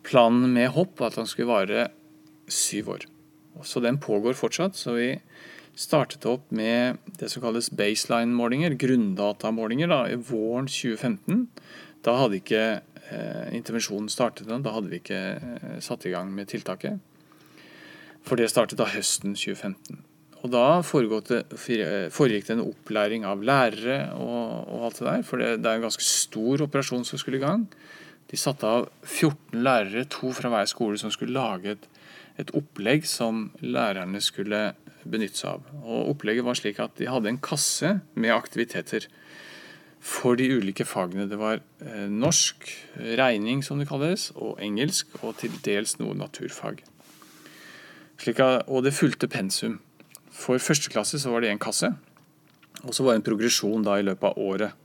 Planen 0.07 0.53
med 0.55 0.71
hopp 0.75 0.99
var 0.99 1.11
at 1.11 1.19
den 1.19 1.27
skulle 1.27 1.51
vare 1.51 1.89
syv 2.47 2.93
år. 2.95 3.03
Så 3.63 3.83
den 3.83 3.99
pågår 3.99 4.33
fortsatt. 4.39 4.75
Så 4.79 4.95
vi 4.95 5.09
startet 5.75 6.25
opp 6.29 6.47
med 6.51 6.97
det 7.19 7.29
som 7.31 7.43
kalles 7.43 7.71
baseline-målinger, 7.75 8.77
grunndatamålinger, 8.79 9.91
da, 9.91 10.01
i 10.07 10.15
våren 10.15 10.69
2015. 10.71 11.47
Da 12.07 12.15
hadde 12.19 12.39
ikke 12.39 12.63
eh, 12.79 13.51
intervensjonen 13.55 14.07
startet, 14.11 14.47
da 14.47 14.75
hadde 14.75 14.91
vi 14.91 15.01
ikke 15.01 15.21
eh, 15.35 15.77
satt 15.83 16.07
i 16.07 16.15
gang 16.15 16.31
med 16.35 16.51
tiltaket. 16.51 17.03
For 18.23 18.39
det 18.39 18.51
startet 18.51 18.79
da 18.79 18.87
høsten 18.91 19.35
2015. 19.35 20.03
Og 20.43 20.51
da 20.51 20.81
foregikk 20.83 22.47
det 22.49 22.55
en 22.57 22.65
opplæring 22.65 23.23
av 23.23 23.43
lærere 23.47 23.99
og, 24.19 24.67
og 24.67 24.87
alt 24.89 24.99
det 24.99 25.07
der. 25.07 25.25
For 25.27 25.39
det, 25.39 25.51
det, 25.63 25.69
er 25.69 25.79
en 25.79 25.85
ganske 25.87 26.03
stor 26.03 26.65
operasjon 26.65 27.05
som 27.07 27.21
skulle 27.21 27.39
i 27.39 27.45
gang. 27.45 27.63
De 28.27 28.39
satte 28.39 28.67
av 28.67 28.89
14 29.05 29.61
lærere, 29.63 30.03
to 30.11 30.33
fra 30.35 30.51
hver 30.51 30.67
skole, 30.67 30.99
som 30.99 31.13
skulle 31.13 31.37
lage 31.37 31.77
et, 31.77 31.87
et 32.41 32.51
opplegg 32.57 33.07
som 33.07 33.45
lærerne 33.63 34.19
skulle 34.23 34.73
benytte 35.07 35.39
seg 35.39 35.55
av. 35.55 35.67
Og 35.83 36.13
Opplegget 36.15 36.47
var 36.47 36.59
slik 36.59 36.79
at 36.83 36.95
de 36.99 37.07
hadde 37.11 37.31
en 37.31 37.41
kasse 37.43 37.97
med 38.15 38.35
aktiviteter 38.35 39.07
for 40.03 40.35
de 40.39 40.49
ulike 40.57 40.83
fagene. 40.87 41.29
Det 41.31 41.39
var 41.39 41.61
eh, 41.85 42.07
norsk, 42.11 42.67
regning 43.19 43.63
som 43.63 43.79
det 43.79 43.87
kalles, 43.87 44.31
og 44.35 44.59
engelsk, 44.63 45.15
og 45.21 45.37
til 45.39 45.55
dels 45.63 45.95
noe 46.01 46.17
naturfag. 46.19 46.83
At, 48.23 48.67
og 48.67 48.83
det 48.85 48.95
fulgte 48.95 49.31
pensum. 49.31 49.79
For 50.43 50.59
første 50.59 50.91
klasse 50.91 51.21
så 51.21 51.31
var 51.31 51.43
det 51.43 51.53
én 51.53 51.61
kasse. 51.61 51.93
Og 52.83 52.91
så 52.91 53.05
var 53.05 53.13
det 53.13 53.21
en 53.21 53.29
progresjon 53.29 53.85
da 53.85 53.95
i 53.99 54.05
løpet 54.05 54.33
av 54.33 54.39
året. 54.43 54.79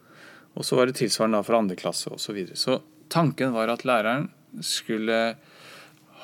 Og 0.54 0.66
så 0.66 0.78
var 0.78 0.86
det 0.86 0.98
tilsvarende 0.98 1.40
da 1.40 1.46
for 1.46 1.58
andre 1.58 1.78
klasse 1.78 2.10
osv. 2.10 2.22
Så, 2.22 2.34
videre. 2.36 2.58
så 2.58 2.80
tanken 3.10 3.54
var 3.56 3.70
at 3.72 3.84
læreren 3.88 4.28
skulle 4.64 5.36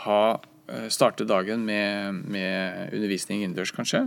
ha 0.04 0.22
eh, 0.68 0.88
starte 0.88 1.26
dagen 1.26 1.64
med, 1.66 2.24
med 2.30 2.94
undervisning 2.94 3.42
innendørs, 3.42 3.74
kanskje. 3.74 4.06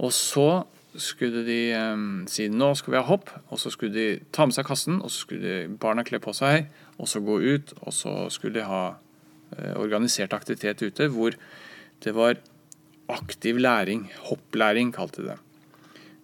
Og 0.00 0.12
så 0.16 0.64
skulle 0.98 1.44
de 1.46 1.60
um, 1.76 2.24
si 2.26 2.48
nå 2.50 2.72
skal 2.74 2.94
vi 2.94 2.98
ha 2.98 3.06
hopp, 3.06 3.30
og 3.52 3.60
så 3.62 3.70
skulle 3.70 3.94
de 3.94 4.24
ta 4.34 4.46
med 4.48 4.56
seg 4.56 4.66
kassen, 4.66 4.98
og 4.98 5.12
så 5.12 5.22
skulle 5.22 5.44
de, 5.44 5.74
barna 5.80 6.02
kle 6.06 6.18
på 6.22 6.34
seg, 6.34 6.66
og 6.98 7.08
så 7.08 7.22
gå 7.22 7.36
ut, 7.38 7.74
og 7.84 7.94
så 7.94 8.14
skulle 8.32 8.58
de 8.58 8.66
ha 8.66 8.84
uh, 8.96 9.74
organisert 9.78 10.34
aktivitet 10.34 10.82
ute 10.82 11.10
hvor 11.12 11.36
det 12.02 12.16
var 12.16 12.40
aktiv 13.10 13.58
læring, 13.60 14.08
hopplæring 14.30 14.94
kalte 14.94 15.22
de 15.22 15.32
det. 15.32 15.38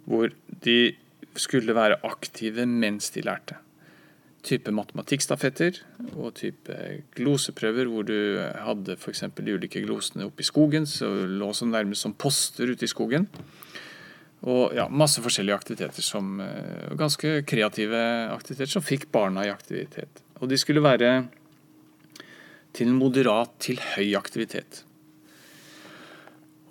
Hvor 0.07 0.31
de 0.64 0.94
skulle 1.37 1.75
være 1.77 2.01
aktive 2.07 2.66
mens 2.66 3.11
de 3.11 3.25
lærte. 3.27 3.59
Type 4.46 4.70
matematikkstafetter 4.70 5.81
og 6.14 6.35
type 6.38 6.75
gloseprøver 7.16 7.90
hvor 7.90 8.07
du 8.07 8.38
hadde 8.38 8.94
f.eks. 8.96 9.25
de 9.37 9.55
ulike 9.55 9.83
glosene 9.83 10.29
oppe 10.29 10.44
i 10.44 10.46
skogen, 10.46 10.87
så 10.87 11.09
lå 11.27 11.51
som 11.53 11.72
nærmest 11.75 12.07
som 12.07 12.14
poster 12.14 12.70
ute 12.70 12.87
i 12.87 12.90
skogen. 12.90 13.27
Og 14.46 14.77
ja, 14.77 14.87
masse 14.87 15.22
forskjellige 15.25 15.57
aktiviteter 15.57 16.05
som 16.05 16.38
eh, 16.44 16.92
Ganske 16.99 17.40
kreative 17.49 17.99
aktiviteter 18.31 18.77
som 18.77 18.85
fikk 18.85 19.09
barna 19.11 19.46
i 19.46 19.51
aktivitet. 19.51 20.22
Og 20.38 20.51
de 20.51 20.59
skulle 20.61 20.85
være 20.85 21.27
til 22.77 22.92
moderat 22.92 23.55
til 23.64 23.81
høy 23.94 24.12
aktivitet. 24.18 24.85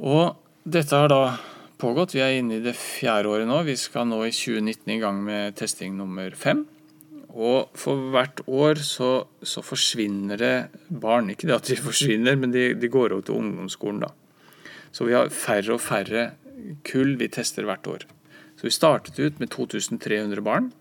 Og 0.04 0.36
dette 0.68 0.98
har 0.98 1.12
da 1.12 1.38
pågått. 1.80 2.16
Vi 2.16 2.24
er 2.24 2.40
inne 2.40 2.58
i 2.58 2.64
det 2.64 2.76
fjerde 2.76 3.32
året 3.32 3.48
nå. 3.48 3.62
Vi 3.68 3.78
skal 3.80 4.08
nå 4.10 4.22
i 4.26 4.34
2019 4.34 4.96
i 4.96 5.00
gang 5.02 5.22
med 5.24 5.56
testing 5.60 5.96
nummer 5.98 6.36
fem. 6.36 6.66
Og 7.36 7.72
for 7.76 8.12
hvert 8.14 8.42
år 8.48 8.80
så, 8.84 9.26
så 9.44 9.64
forsvinner 9.64 10.40
det 10.40 10.56
barn. 10.88 11.32
Ikke 11.32 11.48
det 11.50 11.58
at 11.58 11.72
de 11.72 11.80
forsvinner, 11.90 12.38
men 12.40 12.56
de, 12.56 12.74
de 12.80 12.92
går 12.92 13.16
over 13.16 13.28
til 13.28 13.40
ungdomsskolen 13.40 14.04
da. 14.06 14.12
Så 14.96 15.08
vi 15.08 15.16
har 15.16 15.32
færre 15.34 15.76
og 15.76 15.84
færre 15.84 16.30
kull 16.88 17.18
vi 17.20 17.28
tester 17.32 17.68
hvert 17.68 17.88
år. 17.92 18.08
Så 18.56 18.68
vi 18.68 18.72
startet 18.72 19.20
ut 19.20 19.42
med 19.42 19.52
2300 19.52 20.44
barn 20.44 20.72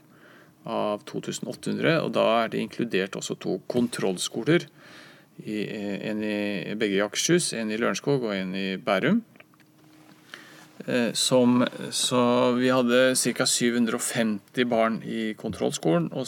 av 0.65 1.03
2800, 1.11 1.99
og 2.01 2.15
da 2.15 2.25
er 2.45 2.53
det 2.53 2.63
inkludert 2.63 3.19
også 3.19 3.37
to 3.43 3.59
kontrollskoler 3.69 4.69
en 5.43 6.23
i, 6.23 6.75
begge 6.79 6.99
i 6.99 7.05
Akershus, 7.05 7.53
en 7.59 7.73
i 7.73 7.79
Lørenskog 7.81 8.29
og 8.29 8.37
en 8.37 8.55
i 8.55 8.67
Bærum. 8.77 9.23
Eh, 10.87 11.13
som, 11.13 11.63
så 11.91 12.53
vi 12.59 12.71
hadde 12.75 13.15
ca. 13.17 13.47
750 13.47 14.67
barn 14.69 14.99
i 15.07 15.33
kontrollskolen 15.39 16.11
og 16.13 16.27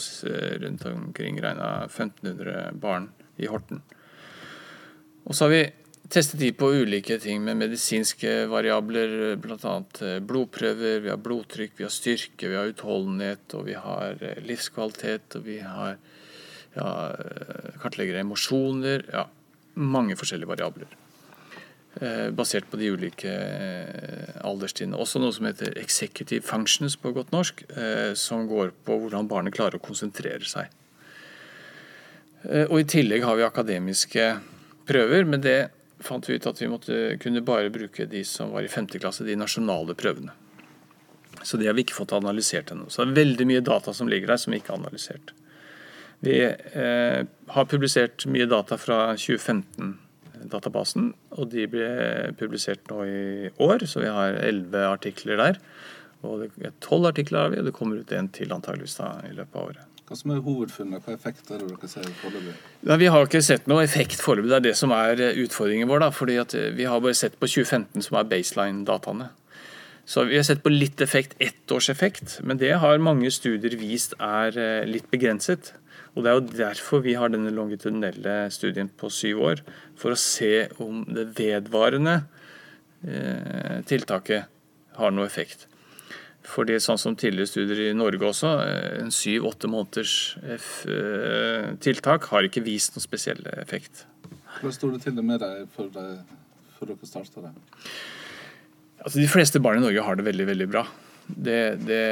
rundt 0.63 0.85
omkring 0.89 1.41
regna 1.43 1.85
1500 1.85 2.71
barn 2.81 3.11
i 3.37 3.49
Horten. 3.51 3.83
Og 5.27 5.35
så 5.35 5.45
har 5.45 5.51
vi 5.51 5.63
testet 6.09 6.39
de 6.39 6.53
på 6.55 6.69
ulike 6.71 7.17
ting 7.19 7.41
med 7.43 7.59
medisinske 7.59 8.45
variabler, 8.47 9.35
bl.a. 9.43 9.75
Eh, 10.01 10.19
blodprøver, 10.23 11.01
vi 11.03 11.11
har 11.11 11.19
blodtrykk, 11.21 11.75
vi 11.77 11.87
har 11.87 11.93
styrke, 11.93 12.47
vi 12.47 12.55
har 12.55 12.71
utholdenhet, 12.71 13.45
og 13.53 13.67
vi 13.67 13.75
har 13.75 14.23
eh, 14.23 14.39
livskvalitet, 14.47 15.35
og 15.35 15.45
vi 15.47 15.59
har 15.59 15.99
ja, 16.77 17.73
kartlegger 17.81 18.21
emosjoner. 18.21 19.03
Ja, 19.13 19.27
mange 19.77 20.17
forskjellige 20.19 20.53
variabler. 20.53 20.95
Eh, 22.01 22.27
basert 22.35 22.67
på 22.69 22.77
de 22.77 22.91
ulike 22.93 23.31
eh, 23.31 24.35
alderstrinnene. 24.45 24.99
Også 25.01 25.21
noe 25.21 25.33
som 25.33 25.47
heter 25.49 25.77
executive 25.81 26.45
functions 26.45 26.97
på 27.01 27.13
godt 27.15 27.33
norsk, 27.33 27.63
eh, 27.73 28.11
som 28.13 28.45
går 28.49 28.75
på 28.85 28.99
hvordan 29.01 29.29
barnet 29.29 29.55
klarer 29.57 29.79
å 29.79 29.83
konsentrere 29.83 30.45
seg. 30.45 30.69
Eh, 32.45 32.67
og 32.67 32.79
I 32.83 32.89
tillegg 32.89 33.25
har 33.25 33.39
vi 33.39 33.47
akademiske 33.47 34.27
prøver, 34.87 35.25
men 35.25 35.41
det 35.41 35.57
fant 36.05 36.27
vi 36.29 36.37
ut 36.37 36.45
at 36.45 36.61
vi 36.61 36.69
måtte 36.69 36.99
kunne 37.21 37.41
bare 37.45 37.73
bruke 37.73 38.05
de 38.05 38.21
som 38.27 38.53
var 38.53 38.67
i 38.67 38.69
5. 38.71 38.93
klasse, 39.01 39.25
de 39.25 39.39
nasjonale 39.39 39.97
prøvene. 39.97 40.35
Så 41.41 41.57
det 41.57 41.69
har 41.69 41.77
vi 41.77 41.85
ikke 41.85 41.97
fått 41.97 42.13
analysert 42.17 42.71
ennå. 42.73 42.91
Så 42.91 43.03
det 43.03 43.13
er 43.13 43.23
veldig 43.23 43.49
mye 43.49 43.65
data 43.65 43.93
som 43.93 44.09
ligger 44.09 44.33
der 44.33 44.41
som 44.41 44.53
vi 44.53 44.61
ikke 44.61 44.75
har 44.75 44.81
analysert. 44.81 45.33
Vi 46.25 46.37
eh, 46.41 47.21
har 47.53 47.69
publisert 47.69 48.25
mye 48.31 48.47
data 48.49 48.77
fra 48.81 49.13
2015-databasen, 49.19 51.11
og 51.37 51.51
de 51.51 51.67
ble 51.69 51.89
publisert 52.39 52.89
nå 52.89 53.03
i 53.05 53.51
år, 53.61 53.85
så 53.85 54.01
vi 54.01 54.13
har 54.13 54.39
elleve 54.41 54.87
artikler 54.89 55.37
der. 55.41 55.61
Og 56.25 56.47
Tolv 56.81 57.11
artikler 57.11 57.45
har 57.45 57.53
vi, 57.53 57.61
og 57.61 57.69
det 57.69 57.75
kommer 57.77 58.01
ut 58.01 58.11
en 58.17 58.31
til 58.33 58.53
antageligvis 58.55 58.97
da, 58.97 59.13
i 59.29 59.35
løpet 59.37 59.59
av 59.59 59.69
året. 59.69 59.85
Hva 60.07 60.15
som 60.15 60.31
er 60.31 60.39
hovedfunnet? 60.39 61.03
Hva 61.03 61.17
effekt 61.17 61.49
er 61.51 61.59
det 61.59 61.67
dere 61.67 61.89
ser 61.91 62.05
foreløpig? 62.21 62.53
Vi 63.01 63.09
har 63.11 63.25
ikke 63.27 63.41
sett 63.43 63.65
noe 63.67 63.83
effekt 63.83 64.21
foreløpig. 64.23 64.49
Det 64.53 64.57
er 64.57 64.65
det 64.69 64.77
som 64.79 64.93
er 64.95 65.19
eh, 65.19 65.39
utfordringen 65.43 65.89
vår. 65.89 66.05
da, 66.05 66.09
fordi 66.15 66.37
eh, 66.39 66.69
Vi 66.77 66.87
har 66.87 67.01
bare 67.03 67.17
sett 67.17 67.35
på 67.35 67.49
2015, 67.49 68.05
som 68.07 68.15
er 68.15 68.29
baseline-dataene. 68.31 69.27
Så 70.07 70.23
Vi 70.29 70.39
har 70.39 70.47
sett 70.47 70.63
på 70.63 70.71
litt 70.71 71.03
effekt, 71.03 71.35
ett 71.43 71.71
års 71.71 71.89
effekt, 71.91 72.39
men 72.41 72.57
det 72.57 72.71
har 72.79 73.03
mange 73.03 73.27
studier 73.35 73.75
vist 73.75 74.15
er 74.23 74.55
eh, 74.55 74.87
litt 74.87 75.11
begrenset. 75.11 75.73
Og 76.17 76.23
Det 76.25 76.31
er 76.31 76.37
jo 76.39 76.57
derfor 76.57 77.03
vi 77.05 77.13
har 77.13 77.29
denne 77.29 77.53
longitudinelle 77.53 78.49
studien 78.49 78.89
på 78.89 79.09
syv 79.13 79.41
år. 79.51 79.63
For 80.01 80.15
å 80.15 80.17
se 80.17 80.65
om 80.81 81.03
det 81.05 81.27
vedvarende 81.37 82.23
eh, 83.05 83.83
tiltaket 83.85 84.49
har 84.97 85.13
noe 85.13 85.29
effekt. 85.29 85.67
Fordi 86.47 86.79
sånn 86.81 86.97
som 86.97 87.15
tidligere 87.19 87.51
studier 87.51 87.83
i 87.91 87.93
Norge 87.93 88.25
også, 88.31 88.53
eh, 88.65 88.97
en 89.03 89.13
syv-åtte 89.13 89.69
måneders 89.69 90.17
eh, 90.41 91.73
tiltak 91.85 92.31
har 92.31 92.47
ikke 92.49 92.65
vist 92.65 92.97
noen 92.97 93.05
spesiell 93.05 93.45
effekt. 93.53 94.07
Hvordan 94.57 94.73
sto 94.73 94.89
det 94.95 95.03
til 95.05 95.21
med 95.21 95.43
deg 95.43 95.67
før, 95.75 95.91
før 96.79 96.95
dere 96.95 97.09
starta 97.13 97.45
det? 97.45 97.53
Altså, 99.03 99.19
de 99.19 99.29
fleste 99.29 99.61
barn 99.61 99.77
i 99.77 99.85
Norge 99.85 100.01
har 100.07 100.17
det 100.17 100.25
veldig, 100.25 100.47
veldig 100.49 100.67
bra. 100.71 100.87
Det, 101.27 101.77
det, 101.83 102.05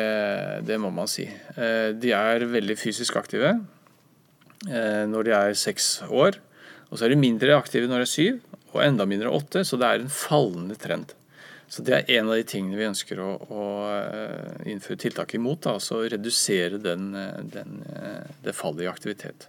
det 0.67 0.77
må 0.83 0.91
man 0.93 1.09
si. 1.09 1.25
Eh, 1.25 1.95
de 1.97 2.13
er 2.13 2.45
veldig 2.51 2.77
fysisk 2.77 3.17
aktive 3.17 3.55
når 4.65 5.27
de 5.27 5.33
er 5.37 5.57
seks 5.59 5.99
år. 6.09 6.39
Og 6.89 6.97
så 6.97 7.05
er 7.05 7.13
de 7.13 7.19
mindre 7.19 7.57
aktive 7.57 7.89
når 7.89 8.01
de 8.01 8.07
er 8.07 8.11
syv, 8.11 8.41
og 8.73 8.81
enda 8.85 9.05
mindre 9.09 9.33
åtte. 9.33 9.65
Så 9.67 9.77
det 9.79 9.87
er 9.87 10.03
en 10.03 10.11
fallende 10.11 10.77
trend. 10.79 11.13
Så 11.67 11.83
Det 11.83 11.95
er 11.95 12.19
en 12.19 12.29
av 12.29 12.37
de 12.37 12.45
tingene 12.47 12.77
vi 12.77 12.87
ønsker 12.87 13.19
å, 13.19 13.31
å 13.49 13.65
eh, 13.89 14.69
innføre 14.71 15.01
tiltak 15.01 15.33
imot. 15.35 15.63
Da, 15.65 15.75
altså 15.79 16.03
redusere 16.05 16.79
den, 16.81 17.09
eh, 17.17 17.41
den, 17.51 17.81
eh, 17.89 18.29
det 18.45 18.53
fallet 18.55 18.85
i 18.85 18.91
aktivitet. 18.91 19.47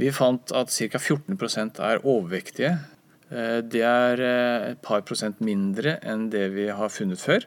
Vi 0.00 0.10
fant 0.10 0.50
at 0.56 0.72
ca. 0.72 0.98
14% 0.98 1.78
er 1.78 2.02
overvektige. 2.02 2.72
Det 3.30 3.80
er 3.82 4.20
et 4.20 4.80
par 4.84 5.00
prosent 5.06 5.38
mindre 5.42 5.94
enn 6.06 6.26
det 6.30 6.48
vi 6.54 6.66
har 6.66 6.90
funnet 6.92 7.18
før. 7.18 7.46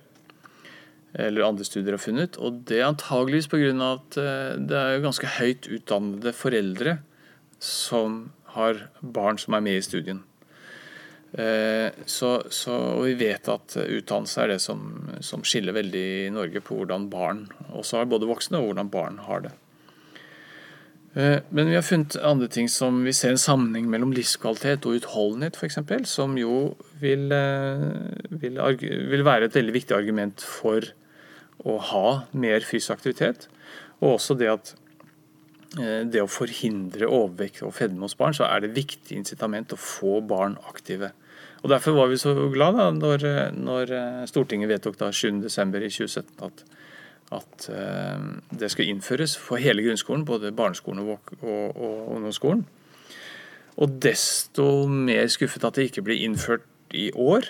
Eller 1.16 1.46
andre 1.48 1.66
studier 1.66 1.96
har 1.96 2.04
funnet. 2.04 2.36
Og 2.38 2.64
det 2.68 2.82
er 2.82 2.90
antageligvis 2.90 3.48
pga. 3.50 3.72
at 3.94 4.18
det 4.60 4.78
er 4.78 5.04
ganske 5.06 5.30
høyt 5.40 5.70
utdannede 5.72 6.34
foreldre 6.36 6.98
som 7.64 8.34
har 8.58 8.88
barn 9.02 9.40
som 9.42 9.56
er 9.58 9.64
med 9.66 9.80
i 9.80 9.86
studien. 9.86 10.24
Eh, 11.32 11.92
så, 12.06 12.32
så, 12.50 12.74
og 12.98 13.06
vi 13.06 13.16
vet 13.20 13.50
at 13.52 13.76
utdannelse 13.84 14.44
er 14.44 14.54
det 14.54 14.62
som, 14.64 14.82
som, 15.20 15.44
skiller 15.46 15.76
veldig 15.76 16.06
i 16.28 16.30
Norge 16.34 16.62
på 16.64 16.80
hvordan 16.80 17.10
barn 17.12 17.44
også 17.76 18.02
har 18.02 18.10
både 18.10 18.30
voksne, 18.30 18.62
og 18.62 18.72
hvordan 18.72 18.92
barn 18.94 19.20
har 19.28 19.44
det. 19.46 19.54
Eh, 21.18 21.40
men 21.50 21.70
vi 21.72 21.76
har 21.76 21.86
funnet 21.86 22.16
andre 22.22 22.48
ting 22.52 22.68
som 22.70 23.00
vi 23.06 23.14
ser 23.16 23.34
en 23.34 23.42
sammenheng 23.42 23.88
mellom 23.90 24.12
livskvalitet 24.14 24.86
og 24.86 25.00
utholdenhet 25.00 25.58
f.eks., 25.58 25.80
som 26.12 26.36
jo 26.38 26.76
vil, 27.02 27.32
eh, 27.34 27.86
vil, 28.30 28.60
vil, 29.10 29.24
være 29.26 29.50
et 29.50 29.58
veldig 29.58 29.74
viktig 29.80 29.98
argument 29.98 30.46
for 30.46 30.92
å 31.66 31.80
ha 31.90 32.10
mer 32.38 32.62
fysisk 32.62 33.00
aktivitet. 33.00 33.48
Og 33.98 34.20
også 34.20 34.38
det 34.38 34.52
at 34.52 34.76
det 35.78 36.22
å 36.24 36.30
forhindre 36.32 37.10
overvekt 37.12 37.60
og 37.66 37.74
fedme 37.76 38.06
hos 38.06 38.16
barn, 38.18 38.34
så 38.34 38.46
er 38.48 38.62
det 38.64 38.70
viktig 38.78 39.18
incitament 39.18 39.74
å 39.76 39.78
få 39.78 40.22
barn 40.24 40.56
aktive. 40.70 41.10
Og 41.60 41.68
Derfor 41.74 41.98
var 41.98 42.08
vi 42.08 42.20
så 42.22 42.32
glad 42.54 42.78
da 42.80 42.86
når, 42.96 43.26
når 43.58 43.92
Stortinget 44.32 44.72
vedtok 44.72 44.96
da 45.02 45.10
7.12.2017 45.12 46.46
at, 46.48 46.64
at 47.36 47.68
uh, 47.74 48.20
det 48.56 48.70
skulle 48.72 48.94
innføres 48.94 49.36
for 49.40 49.60
hele 49.60 49.84
grunnskolen, 49.84 50.26
både 50.26 50.54
barneskolen 50.56 51.04
og, 51.04 51.32
og, 51.42 51.76
og 51.76 52.12
ungdomsskolen. 52.16 52.66
Og 53.78 53.98
desto 54.02 54.88
mer 54.90 55.28
skuffet 55.30 55.66
at 55.68 55.78
det 55.78 55.90
ikke 55.90 56.06
blir 56.08 56.24
innført 56.24 56.66
i 56.96 57.10
år. 57.12 57.50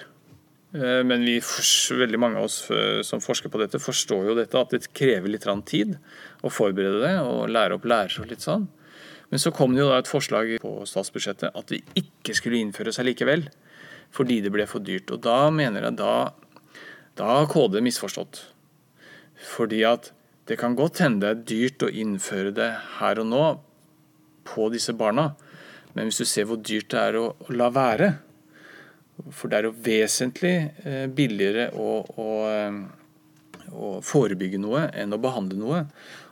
Uh, 0.74 1.04
men 1.08 1.28
vi, 1.28 1.38
veldig 1.40 2.20
mange 2.20 2.42
av 2.42 2.50
oss 2.50 2.64
uh, 2.74 3.04
som 3.06 3.22
forsker 3.24 3.54
på 3.54 3.62
dette, 3.62 3.82
forstår 3.82 4.32
jo 4.32 4.40
dette, 4.40 4.58
at 4.58 4.74
det 4.74 4.90
krever 4.98 5.30
litt 5.32 5.48
tid 5.70 5.96
å 6.42 6.52
forberede 6.52 7.04
det 7.06 7.14
og 7.22 7.48
lære 7.54 7.78
opp 7.78 7.86
lærere 7.86 8.26
og 8.26 8.34
litt 8.34 8.46
sånn. 8.46 8.68
Men 9.30 9.44
så 9.44 9.52
kom 9.52 9.76
det 9.76 9.84
jo 9.84 9.92
da 9.92 10.02
et 10.02 10.10
forslag 10.10 10.54
på 10.64 10.74
statsbudsjettet 10.88 11.56
at 11.56 11.72
det 11.72 11.84
ikke 12.00 12.36
skulle 12.38 12.62
innføres 12.64 13.00
allikevel 13.02 13.50
fordi 14.16 14.40
det 14.40 14.54
ble 14.54 14.64
for 14.70 14.84
dyrt. 14.84 15.12
Og 15.12 15.20
da 15.26 15.50
mener 15.52 15.84
jeg 15.84 15.98
da, 16.00 16.14
da 17.20 17.32
har 17.34 17.50
KD 17.52 17.82
misforstått. 17.84 18.40
Fordi 19.38 19.84
at 19.88 20.12
det 20.48 20.58
kan 20.62 20.78
godt 20.78 21.02
hende 21.04 21.22
det 21.22 21.30
er 21.30 21.48
dyrt 21.52 21.84
å 21.84 21.92
innføre 21.92 22.54
det 22.56 22.70
her 23.00 23.20
og 23.22 23.28
nå 23.30 23.44
på 24.48 24.70
disse 24.72 24.96
barna, 24.96 25.34
men 25.94 26.08
hvis 26.08 26.22
du 26.22 26.30
ser 26.30 26.48
hvor 26.48 26.62
dyrt 26.62 26.92
det 26.94 27.02
er 27.02 27.18
å, 27.20 27.26
å 27.36 27.58
la 27.58 27.68
være 27.74 28.14
For 29.34 29.50
det 29.50 29.58
er 29.58 29.66
jo 29.68 29.76
vesentlig 29.84 30.56
eh, 30.86 31.06
billigere 31.10 31.72
å, 31.74 31.90
å, 32.06 32.28
eh, 32.48 33.72
å 33.74 33.90
forebygge 34.06 34.62
noe 34.62 34.86
enn 34.94 35.16
å 35.16 35.20
behandle 35.20 35.58
noe. 35.58 35.80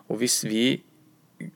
Og 0.06 0.22
hvis 0.22 0.44
vi 0.46 0.68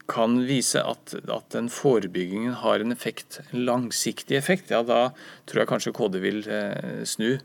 kan 0.09 0.39
vise 0.49 0.81
at, 0.83 1.13
at, 1.21 1.45
den 1.53 1.69
forebyggingen 1.71 2.57
har 2.63 2.81
en 2.81 2.91
effekt, 2.91 3.39
en 3.45 3.63
langsiktig 3.67 4.35
effekt, 4.39 4.73
ja 4.73 4.81
da 4.83 5.11
tror 5.47 5.63
jeg 5.63 5.69
kanskje 5.69 5.95
KD 5.95 6.19
vil 6.23 6.41
eh, 6.49 7.05
snu 7.07 7.37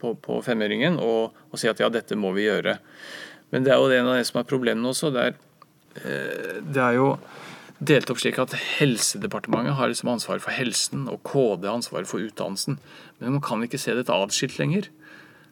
på, 0.00 0.14
på 0.20 0.38
femøringen 0.44 1.00
og, 1.00 1.36
og, 1.50 1.58
si 1.60 1.68
at 1.70 1.80
ja, 1.82 1.90
dette 1.92 2.18
må 2.18 2.32
vi 2.36 2.46
gjøre. 2.46 2.78
Men 3.50 3.66
det 3.66 3.74
er 3.74 3.80
jo 3.82 3.88
det 3.90 4.00
en 4.00 4.10
av 4.10 4.18
det 4.18 4.26
som 4.28 4.40
er 4.40 4.48
problemene 4.48 4.92
også. 4.92 5.10
Det 5.14 5.26
er, 5.26 5.38
eh, 6.00 6.60
det 6.62 6.82
er 6.84 6.98
jo 6.98 7.08
delt 7.80 8.10
opp 8.12 8.20
slik 8.20 8.38
at 8.38 8.54
Helsedepartementet 8.78 9.78
har 9.78 9.88
liksom 9.90 10.12
ansvaret 10.12 10.44
for 10.44 10.52
helsen, 10.52 11.08
og 11.08 11.22
KD 11.24 11.66
ansvaret 11.70 12.08
for 12.10 12.22
utdannelsen. 12.22 12.78
Men 13.18 13.38
man 13.38 13.44
kan 13.44 13.62
ikke 13.64 13.80
se 13.80 13.96
dette 13.96 14.14
atskilt 14.14 14.58
lenger. 14.60 14.90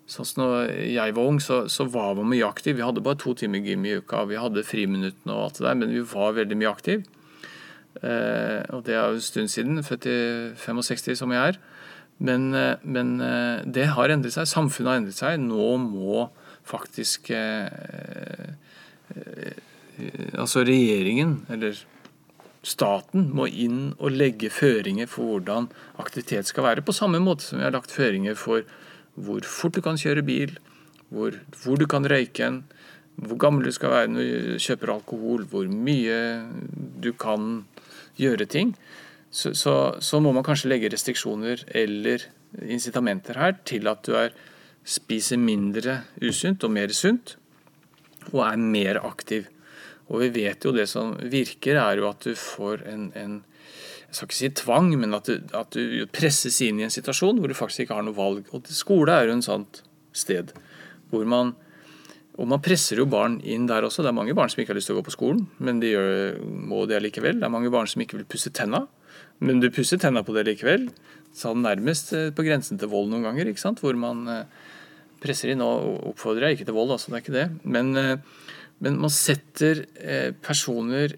Sånn 0.08 0.28
som 0.28 0.42
når 0.42 0.70
jeg 0.88 1.14
var 1.16 1.28
ung, 1.28 1.38
så, 1.40 1.66
så 1.68 1.84
var 1.88 2.14
vi 2.16 2.24
mye 2.24 2.46
aktiv. 2.46 2.78
Vi 2.78 2.84
hadde 2.84 3.04
bare 3.04 3.18
to 3.20 3.34
timer 3.36 3.64
gym 3.64 3.84
i 3.84 3.98
uka. 4.00 4.24
Vi 4.28 4.40
hadde 4.40 4.64
friminuttene 4.64 5.34
og 5.34 5.48
alt 5.48 5.58
det 5.58 5.66
der, 5.66 5.80
men 5.80 5.92
vi 5.92 6.04
var 6.12 6.36
veldig 6.36 6.56
mye 6.60 6.70
aktiv. 6.70 7.04
Eh, 7.98 8.62
og 8.72 8.86
det 8.86 8.94
er 8.94 9.02
jo 9.08 9.18
en 9.18 9.24
stund 9.24 9.52
siden, 9.52 9.82
født 9.84 10.06
i 10.08 10.18
65 10.56 11.18
som 11.18 11.34
jeg 11.34 11.54
er. 11.54 11.60
Men, 12.24 12.54
eh, 12.56 12.76
men, 12.82 13.18
det 13.68 13.90
har 13.96 14.12
endret 14.12 14.36
seg. 14.36 14.48
Samfunnet 14.48 14.92
har 14.92 15.02
endret 15.02 15.20
seg. 15.20 15.40
Nå 15.44 15.76
må 15.82 16.28
faktisk 16.68 17.32
eh, 17.34 18.52
eh, 19.14 19.64
Altså 20.38 20.62
regjeringen, 20.62 21.40
eller 21.50 21.74
staten, 22.62 23.32
må 23.34 23.48
inn 23.50 23.96
og 23.98 24.14
legge 24.14 24.46
føringer 24.52 25.08
for 25.10 25.32
hvordan 25.32 25.66
aktivitet 25.98 26.46
skal 26.46 26.68
være. 26.68 26.84
På 26.86 26.94
samme 26.94 27.18
måte 27.18 27.42
som 27.42 27.58
vi 27.58 27.66
har 27.66 27.74
lagt 27.74 27.90
føringer 27.90 28.38
for 28.38 28.62
hvor 29.18 29.42
fort 29.42 29.74
du 29.74 29.82
kan 29.82 29.98
kjøre 29.98 30.22
bil, 30.22 30.54
hvor, 31.10 31.34
hvor 31.64 31.80
du 31.80 31.86
kan 31.90 32.06
røyke 32.06 32.46
en, 32.46 32.60
hvor 33.18 33.40
gammel 33.42 33.66
du 33.66 33.74
skal 33.74 33.90
være 33.90 34.12
når 34.12 34.28
du 34.28 34.62
kjøper 34.62 34.94
alkohol, 34.94 35.46
hvor 35.50 35.66
mye 35.66 36.18
du 37.02 37.10
kan 37.18 37.64
gjøre 38.18 38.46
ting, 38.50 38.74
så, 39.30 39.52
så, 39.58 39.74
så, 40.00 40.20
må 40.22 40.32
man 40.32 40.46
kanskje 40.46 40.70
legge 40.70 40.92
restriksjoner 40.92 41.66
eller 41.76 42.22
incitamenter 42.64 43.36
her 43.38 43.58
til 43.68 43.90
at 43.90 44.06
du 44.06 44.14
er, 44.16 44.32
spiser 44.88 45.40
mindre 45.40 46.02
usunt 46.24 46.64
og 46.64 46.72
mer 46.72 46.92
sunt, 46.96 47.36
og 48.32 48.42
er 48.46 48.60
mer 48.60 49.00
aktiv. 49.04 49.48
Og 50.08 50.24
vi 50.24 50.30
vet 50.40 50.64
jo 50.64 50.72
det 50.72 50.86
som 50.88 51.12
virker, 51.20 51.76
er 51.76 52.00
jo 52.00 52.08
at 52.08 52.24
du 52.24 52.32
får 52.38 52.84
en, 52.88 53.10
en 53.18 53.38
jeg 54.08 54.16
skal 54.16 54.28
ikke 54.28 54.38
si 54.38 54.50
tvang, 54.62 54.90
men 54.96 55.12
at 55.16 55.28
du, 55.28 55.36
at 55.56 55.74
du, 55.76 56.04
presses 56.12 56.56
inn 56.64 56.80
i 56.80 56.86
en 56.86 56.92
situasjon 56.92 57.40
hvor 57.40 57.52
du 57.52 57.56
faktisk 57.56 57.84
ikke 57.84 57.98
har 57.98 58.06
noe 58.06 58.16
valg. 58.16 58.46
Og 58.56 58.68
Skole 58.72 59.12
er 59.12 59.28
jo 59.28 59.36
en 59.36 59.44
sånt 59.44 59.82
sted 60.16 60.54
hvor 61.12 61.28
man 61.28 61.54
og 62.38 62.46
man 62.46 62.62
presser 62.62 63.00
jo 63.00 63.08
barn 63.10 63.40
inn 63.42 63.64
der 63.66 63.82
også. 63.82 64.04
Det 64.04 64.12
er 64.12 64.14
mange 64.14 64.34
barn 64.38 64.50
som 64.52 64.60
ikke 64.62 64.70
har 64.70 64.78
lyst 64.78 64.86
til 64.92 64.94
å 64.94 65.00
gå 65.00 65.08
på 65.08 65.14
skolen, 65.16 65.40
men 65.58 65.80
de 65.82 65.90
gjør, 65.90 66.36
må 66.70 66.84
det 66.86 67.00
likevel. 67.02 67.40
Det 67.40 67.48
er 67.48 67.50
mange 67.50 67.72
barn 67.74 67.88
som 67.90 68.04
ikke 68.04 68.20
vil 68.20 68.28
pusse 68.30 68.52
tenna, 68.54 68.84
men 69.42 69.58
du 69.58 69.66
pusser 69.74 69.98
tenna 69.98 70.22
på 70.22 70.36
det 70.36 70.44
likevel. 70.46 70.86
Sånn 71.34 71.64
nærmest 71.66 72.12
eh, 72.14 72.28
på 72.30 72.46
grensen 72.46 72.78
til 72.78 72.92
vold 72.92 73.10
noen 73.10 73.26
ganger, 73.26 73.50
ikke 73.50 73.64
sant? 73.64 73.82
hvor 73.82 73.98
man 73.98 74.22
eh, 74.30 74.68
presser 75.22 75.52
inn. 75.52 75.64
Og 75.64 76.12
oppfordrer 76.12 76.48
jeg 76.48 76.58
ikke 76.58 76.68
til 76.70 76.78
vold, 76.78 76.94
altså, 76.96 77.12
det 77.12 77.18
er 77.18 77.24
ikke 77.24 77.38
det. 77.38 77.48
Men, 77.64 77.94
eh, 77.96 78.44
men 78.84 79.00
man 79.02 79.10
setter 79.10 79.82
personer 80.44 81.16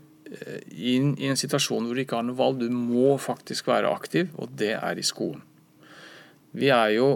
inn 0.71 1.11
i 1.19 1.27
en 1.29 1.37
situasjon 1.37 1.85
hvor 1.85 1.99
du 1.99 2.01
ikke 2.05 2.17
har 2.17 2.25
noe 2.25 2.39
valg. 2.39 2.63
Du 2.63 2.71
må 2.73 3.17
faktisk 3.21 3.69
være 3.69 3.91
aktiv, 3.91 4.31
og 4.41 4.55
det 4.57 4.73
er 4.79 4.97
i 4.97 5.05
skolen. 5.05 5.43
Vi 6.57 6.71
er 6.73 6.95
jo 6.95 7.11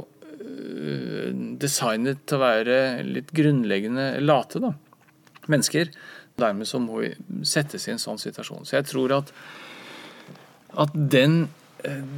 designet 1.63 2.25
til 2.27 2.39
å 2.39 2.43
være 2.43 2.79
litt 3.07 3.33
grunnleggende 3.35 4.21
late, 4.21 4.61
da. 4.63 4.73
Mennesker. 5.51 5.91
Dermed 6.41 6.69
så 6.69 6.81
må 6.83 7.03
vi 7.03 7.13
settes 7.47 7.87
i 7.87 7.95
en 7.95 8.03
sånn 8.03 8.21
situasjon. 8.21 8.67
Så 8.67 8.79
jeg 8.79 8.89
tror 8.91 9.19
at, 9.21 9.31
at 10.85 10.95
den 10.95 11.45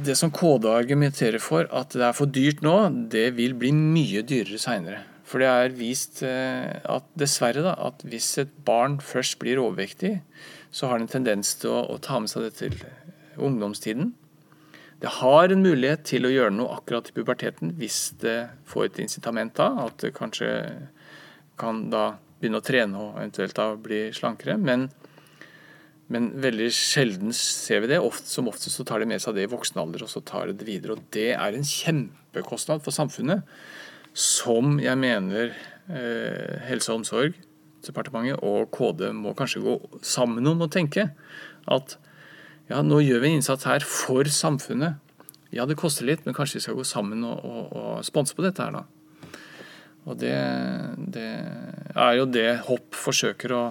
det 0.05 0.15
som 0.19 0.31
KD 0.31 0.67
argumenterer 0.71 1.41
for, 1.43 1.67
at 1.75 1.95
det 1.95 2.05
er 2.07 2.15
for 2.15 2.31
dyrt 2.31 2.63
nå, 2.65 2.75
det 3.11 3.29
vil 3.37 3.55
bli 3.59 3.73
mye 3.75 4.23
dyrere 4.27 4.59
seinere. 4.61 5.01
For 5.27 5.43
det 5.43 5.47
er 5.51 5.73
vist 5.75 6.21
øh, 6.23 6.77
at 6.87 7.07
dessverre 7.19 7.65
da, 7.65 7.73
at 7.89 8.05
hvis 8.07 8.29
et 8.39 8.53
barn 8.67 9.01
først 9.03 9.35
blir 9.41 9.59
overvektig, 9.59 10.21
så 10.71 10.87
har 10.87 10.99
det 10.99 11.07
en 11.07 11.15
tendens 11.17 11.55
til 11.59 11.73
å, 11.73 11.81
å 11.91 11.97
ta 11.99 12.21
med 12.21 12.31
seg 12.31 12.47
det 12.47 12.53
til 12.61 12.77
ungdomstiden. 13.35 14.13
Det 15.01 15.11
har 15.19 15.51
en 15.51 15.61
mulighet 15.61 16.05
til 16.09 16.25
å 16.25 16.31
gjøre 16.31 16.55
noe 16.55 16.79
akkurat 16.79 17.11
i 17.11 17.13
puberteten 17.13 17.75
hvis 17.77 17.99
det 18.23 18.37
får 18.69 18.87
et 18.87 19.01
incitament 19.03 19.53
da. 19.59 19.67
At 19.83 19.99
det 20.01 20.15
kanskje 20.17 20.49
kan 21.59 21.85
da 21.91 22.15
begynne 22.39 22.61
å 22.61 22.65
trene 22.65 23.01
og 23.01 23.19
eventuelt 23.19 23.57
da 23.57 23.67
bli 23.81 24.07
slankere. 24.15 24.55
Men, 24.57 24.87
men 26.13 26.29
veldig 26.39 26.69
sjelden 26.71 27.33
ser 27.35 27.81
vi 27.83 27.91
det. 27.91 27.99
Ofte, 27.99 28.29
som 28.31 28.47
oftest 28.47 28.79
så 28.79 28.85
tar 28.87 29.03
de 29.03 29.09
med 29.09 29.19
seg 29.23 29.35
det 29.35 29.47
i 29.47 29.51
voksen 29.51 29.79
alder 29.81 30.05
og 30.05 30.11
så 30.11 30.21
tar 30.23 30.47
de 30.47 30.55
det 30.59 30.67
videre. 30.67 30.95
Og 30.95 31.09
det 31.15 31.33
er 31.35 31.57
en 31.57 31.67
kjempekostnad 31.67 32.83
for 32.85 32.95
samfunnet 32.95 33.43
som 34.17 34.77
jeg 34.81 34.97
mener 34.97 35.51
eh, 35.51 36.57
Helse- 36.65 36.93
og 36.93 37.01
omsorgsdepartementet 37.01 38.39
og 38.45 38.71
KD 38.73 39.11
må 39.19 39.35
kanskje 39.37 39.65
gå 39.65 39.75
sammen 40.01 40.47
om 40.47 40.63
og 40.65 40.71
tenke. 40.73 41.09
At 41.67 41.97
ja, 42.71 42.79
nå 42.83 43.01
gjør 43.03 43.21
vi 43.23 43.33
en 43.33 43.41
innsats 43.41 43.67
her 43.67 43.83
for 43.85 44.27
samfunnet. 44.31 45.03
Ja, 45.51 45.67
det 45.67 45.77
koster 45.79 46.07
litt, 46.07 46.25
men 46.25 46.35
kanskje 46.35 46.59
vi 46.59 46.65
skal 46.65 46.79
gå 46.79 46.87
sammen 46.87 47.23
og, 47.27 47.43
og, 47.43 47.75
og 47.75 48.07
sponse 48.07 48.35
på 48.35 48.43
dette 48.43 48.63
her, 48.63 48.79
da. 48.79 48.85
Og 50.07 50.15
det, 50.19 50.35
det, 51.11 51.27
er 51.91 52.13
jo 52.15 52.27
det 52.31 52.47
Hopp 52.69 52.95
forsøker 52.95 53.53
å, 53.55 53.63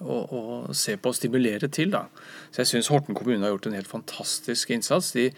å, 0.00 0.16
å, 0.24 0.40
se 0.74 0.96
på 0.98 1.12
og 1.12 1.18
stimulere 1.18 1.68
til. 1.72 1.92
da. 1.94 2.06
Så 2.50 2.62
jeg 2.62 2.72
syns 2.72 2.90
Horten 2.92 3.16
kommune 3.16 3.44
har 3.44 3.54
gjort 3.54 3.70
en 3.70 3.78
helt 3.78 3.90
fantastisk 3.90 4.72
innsats. 4.74 5.12
De, 5.16 5.28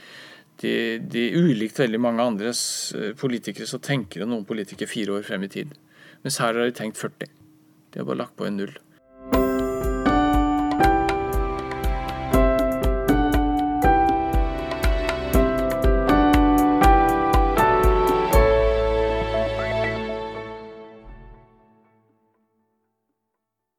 de, 0.62 0.74
de 1.02 1.26
Ulikt 1.36 1.80
veldig 1.80 2.00
mange 2.00 2.24
andre 2.24 2.54
politikere 3.20 3.68
så 3.68 3.82
tenker 3.82 4.24
noen 4.26 4.48
politikere 4.48 4.90
fire 4.90 5.18
år 5.18 5.26
frem 5.26 5.46
i 5.46 5.52
tid. 5.52 5.76
Mens 6.24 6.40
her 6.42 6.56
har 6.56 6.64
de 6.64 6.76
tenkt 6.76 7.00
40. 7.00 7.30
De 7.92 8.00
har 8.00 8.08
bare 8.08 8.24
lagt 8.24 8.36
på 8.38 8.48
en 8.48 8.60
null. 8.62 8.74